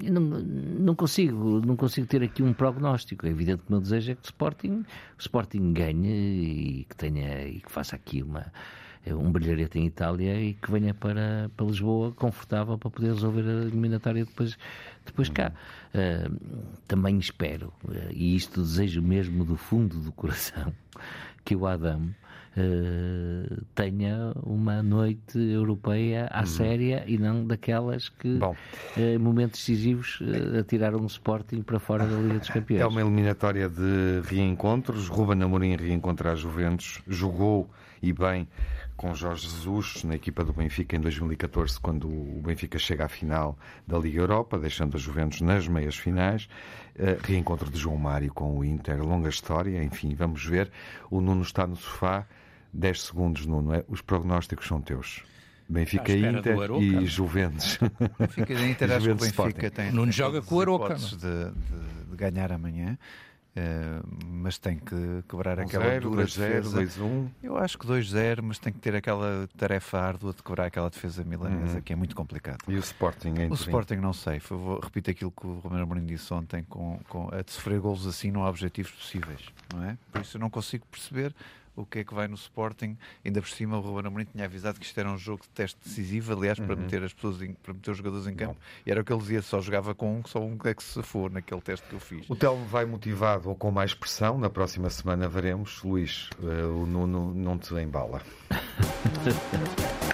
[0.03, 3.27] Eu não, não, consigo, não consigo ter aqui um prognóstico.
[3.27, 4.85] É evidente que o meu desejo é que o Sporting,
[5.19, 8.53] o Sporting ganhe e que tenha e que faça aqui uma
[9.13, 13.63] um brilharete em Itália e que venha para, para Lisboa confortável para poder resolver a
[13.65, 14.57] eliminatória depois,
[15.05, 15.53] depois cá.
[15.95, 20.73] Uh, também espero, uh, e isto desejo mesmo do fundo do coração,
[21.45, 22.11] que o Adam
[22.57, 26.47] Uh, tenha uma noite europeia à hum.
[26.47, 30.21] séria e não daquelas que, uh, momentos decisivos,
[30.57, 32.81] atiraram o Sporting para fora da Liga dos Campeões.
[32.81, 35.09] É uma eliminatória de reencontros.
[35.09, 37.69] Ruben Amorim reencontra a Juventus, jogou
[38.01, 38.47] e bem
[38.97, 43.59] com Jorge Jesus na equipa do Benfica em 2014, quando o Benfica chega à final
[43.87, 46.49] da Liga Europa, deixando a Juventus nas meias finais.
[46.97, 50.71] Uh, reencontro de João Mário com o Inter, longa história, enfim, vamos ver.
[51.11, 52.27] O Nuno está no sofá,
[52.73, 53.75] 10 segundos, Nuno.
[53.75, 53.85] É?
[53.89, 55.23] Os prognósticos são teus.
[55.69, 57.79] Benfica Inter e Juventus.
[58.19, 59.91] Benfica Inter, acho que o Benfica tem.
[59.91, 60.95] Nuno joga com o Aroca.
[60.95, 61.51] De, de,
[62.11, 62.99] de ganhar amanhã.
[63.57, 66.77] Uh, mas tem que quebrar um aquela zero, dura 2 defesa.
[66.77, 67.31] 2 1.
[67.41, 71.23] Eu acho que 2-0, mas tem que ter aquela tarefa árdua de quebrar aquela defesa
[71.23, 71.81] milanesa, uhum.
[71.81, 72.59] que é muito complicado.
[72.67, 73.33] E o Sporting?
[73.49, 74.41] O Sporting não sei.
[74.41, 78.09] Vou, repito aquilo que o Romero Mourinho disse ontem, com, com, a de sofrer golos
[78.09, 79.41] assim não há objetivos possíveis.
[79.73, 79.97] Não é?
[80.11, 81.33] Por isso eu não consigo perceber
[81.77, 82.97] o que é que vai no Sporting.
[83.25, 85.79] Ainda por cima, o Ruben Amorim tinha avisado que isto era um jogo de teste
[85.83, 86.83] decisivo, aliás, para, uhum.
[86.83, 88.55] meter, as pessoas em, para meter os jogadores em campo.
[88.55, 88.61] Bom.
[88.87, 91.03] E era o que ele dizia: só jogava com um, só um é que se
[91.03, 92.29] for naquele teste que eu fiz.
[92.29, 94.39] O Telmo vai motivado ou com mais pressão.
[94.39, 95.83] Na próxima semana veremos.
[95.83, 98.23] Luís, uh, o Nuno não te embala.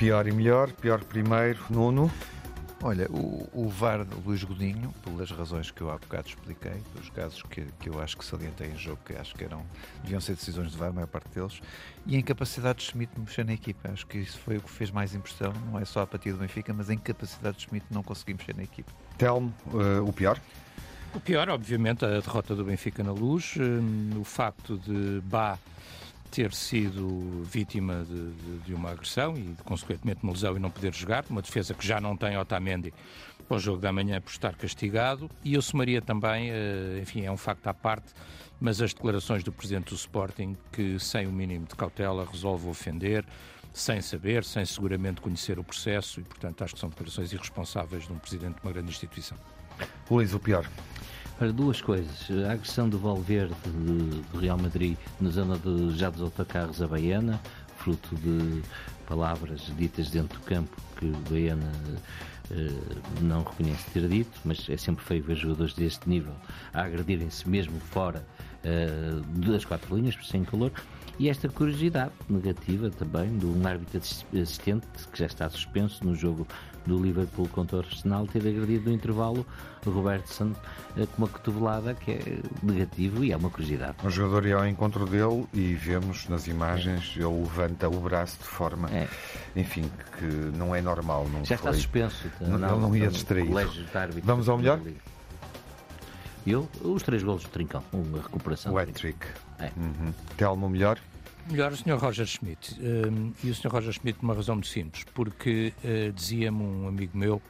[0.00, 2.10] Pior e melhor, pior primeiro, nono.
[2.82, 7.10] Olha, o, o VAR do Luís Godinho, pelas razões que eu há bocado expliquei, pelos
[7.10, 9.62] casos que, que eu acho que salientei em jogo, que acho que eram,
[10.02, 11.60] deviam ser decisões de VAR, a maior parte deles,
[12.06, 13.90] e a incapacidade de Schmidt de mexer na equipa.
[13.92, 16.40] Acho que isso foi o que fez mais impressão, não é só a partida do
[16.40, 18.90] Benfica, mas a incapacidade de Schmidt de não conseguir mexer na equipa.
[19.18, 20.40] Telmo, uh, o pior?
[21.14, 25.58] O pior, obviamente, a derrota do Benfica na luz, uh, o facto de Bá
[26.30, 30.94] ter sido vítima de, de, de, uma agressão e, consequentemente, uma lesão e não poder
[30.94, 32.92] jogar, uma defesa que já não tem Otamendi
[33.48, 35.28] para o jogo da manhã por estar castigado.
[35.44, 38.12] E eu somaria também, eh, enfim, é um facto à parte,
[38.60, 43.24] mas as declarações do presidente do Sporting, que sem o mínimo de cautela resolve ofender,
[43.72, 48.12] sem saber, sem seguramente conhecer o processo, e, portanto, acho que são declarações irresponsáveis de
[48.12, 49.36] um presidente de uma grande instituição.
[50.08, 50.66] Luís, o pior.
[51.40, 52.28] Para duas coisas.
[52.46, 57.40] A agressão do Valverde do Real Madrid na zona de, já dos autocarros a Baiana,
[57.78, 58.60] fruto de
[59.06, 61.72] palavras ditas dentro do campo que Baiana
[62.50, 62.68] eh,
[63.22, 66.34] não reconhece ter dito, mas é sempre feio ver jogadores deste nível
[66.74, 68.22] a agredirem-se mesmo fora
[68.62, 70.70] eh, das quatro linhas, sem calor.
[71.20, 76.48] E esta curiosidade negativa também de um árbitro assistente que já está suspenso no jogo
[76.86, 79.46] do Liverpool contra o Arsenal ter agredido no intervalo
[79.84, 80.54] o Robertson
[80.96, 82.22] eh, com uma cotovelada que é
[82.62, 83.96] negativo e é uma curiosidade.
[84.02, 87.20] O jogador ia ao encontro dele e vemos nas imagens é.
[87.22, 89.06] ele levanta o braço de forma, é.
[89.54, 90.24] enfim, que
[90.56, 91.28] não é normal.
[91.28, 91.68] Não já foi.
[91.68, 92.30] está suspenso.
[92.40, 93.50] Não, não, não ia distrair.
[94.24, 94.80] Vamos ao melhor?
[96.46, 98.72] Eu, os três golos do Trincão, uma recuperação.
[98.72, 99.26] O hat-trick.
[99.58, 99.70] É.
[99.76, 100.14] Uhum.
[100.38, 100.98] Telmo melhor?
[101.50, 101.98] Melhor o Sr.
[101.98, 102.78] Roger Schmidt.
[102.80, 103.72] Um, e o Sr.
[103.72, 107.42] Roger Schmidt, por uma razão muito simples, porque uh, dizia-me um amigo meu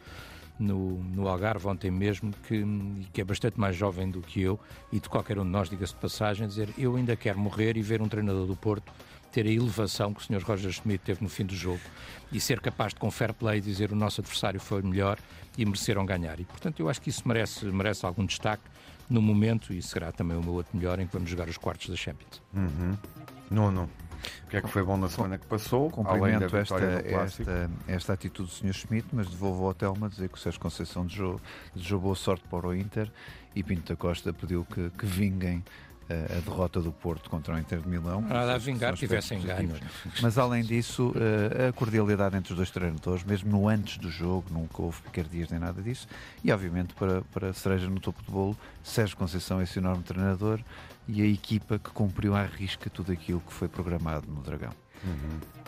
[0.58, 2.64] no, no Algarve ontem mesmo, que,
[3.12, 4.58] que é bastante mais jovem do que eu
[4.90, 7.82] e de qualquer um de nós, diga-se de passagem, dizer eu ainda quero morrer e
[7.82, 8.90] ver um treinador do Porto
[9.30, 10.42] ter a elevação que o Sr.
[10.42, 11.80] Roger Schmidt teve no fim do jogo
[12.32, 15.18] e ser capaz de, com fair play, dizer o nosso adversário foi melhor
[15.56, 16.40] e mereceram ganhar.
[16.40, 18.64] E, portanto, eu acho que isso merece, merece algum destaque
[19.10, 21.90] no momento e será também o meu outro melhor em que vamos jogar os quartos
[21.90, 22.40] da Champions.
[22.54, 22.96] Uhum.
[23.50, 23.90] Nuno,
[24.44, 25.90] o que é que foi bom na semana que passou?
[25.90, 28.72] Cumprimento esta, esta, esta atitude do Sr.
[28.72, 32.74] Schmidt, mas devolvo ao Telma dizer que o Sérgio Conceição desejou boa sorte para o
[32.74, 33.10] Inter
[33.54, 35.64] e Pinto da Costa pediu que, que vinguem
[36.10, 38.20] a derrota do Porto contra o Inter de Milão.
[38.22, 39.74] Nada a vingar, tivessem ganho.
[40.20, 44.46] Mas além disso, eh, a cordialidade entre os dois treinadores, mesmo no antes do jogo,
[44.50, 46.08] nunca houve picardias nem nada disso.
[46.42, 50.60] E obviamente, para, para a cereja no topo do bolo, Sérgio Conceição, esse enorme treinador,
[51.06, 54.72] e a equipa que cumpriu à risca tudo aquilo que foi programado no Dragão.
[55.04, 55.60] Uhum.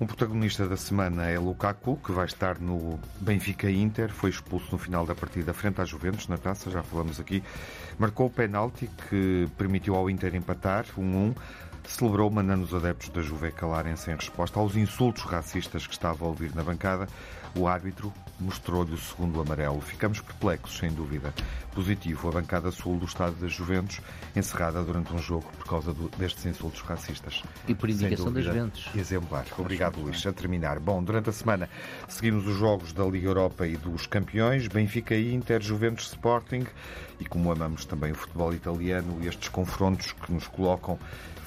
[0.00, 4.10] Um protagonista da semana é Lukaku, que vai estar no Benfica Inter.
[4.10, 7.42] Foi expulso no final da partida frente à Juventus, na taça, já falamos aqui.
[7.98, 11.34] Marcou o penalti que permitiu ao Inter empatar, 1-1.
[11.90, 16.28] Celebrou, mandando os adeptos da Juve calarem-se em resposta aos insultos racistas que estava a
[16.28, 17.08] ouvir na bancada.
[17.54, 19.80] O árbitro mostrou-lhe o segundo amarelo.
[19.80, 21.34] Ficamos perplexos, sem dúvida.
[21.74, 24.00] Positivo, a bancada sul do estado das Juventus,
[24.36, 27.42] encerrada durante um jogo por causa do, destes insultos racistas.
[27.66, 28.88] E por indicação das Juventus.
[28.94, 29.44] Exemplar.
[29.58, 30.24] Obrigado, Luís.
[30.24, 30.78] A terminar.
[30.78, 31.68] Bom, durante a semana
[32.08, 36.64] seguimos os jogos da Liga Europa e dos campeões, Benfica e Inter, Juventus Sporting,
[37.18, 40.96] e como amamos também o futebol italiano e estes confrontos que nos colocam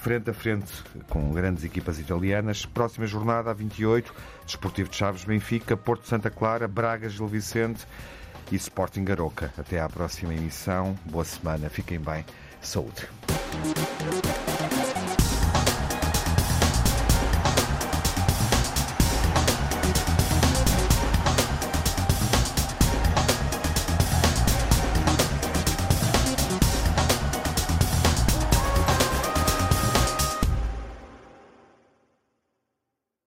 [0.04, 0.70] frente a frente
[1.08, 2.66] com grandes equipas italianas.
[2.66, 4.14] Próxima jornada, a 28,
[4.46, 7.88] Desportivo de Chaves, Benfica, Porto Santa Clara, Braga, Gil Vicente
[8.52, 9.54] e Sporting Garoca.
[9.58, 10.94] Até à próxima emissão.
[11.06, 11.70] Boa semana.
[11.70, 12.26] Fiquem bem.
[12.62, 13.08] Saúde.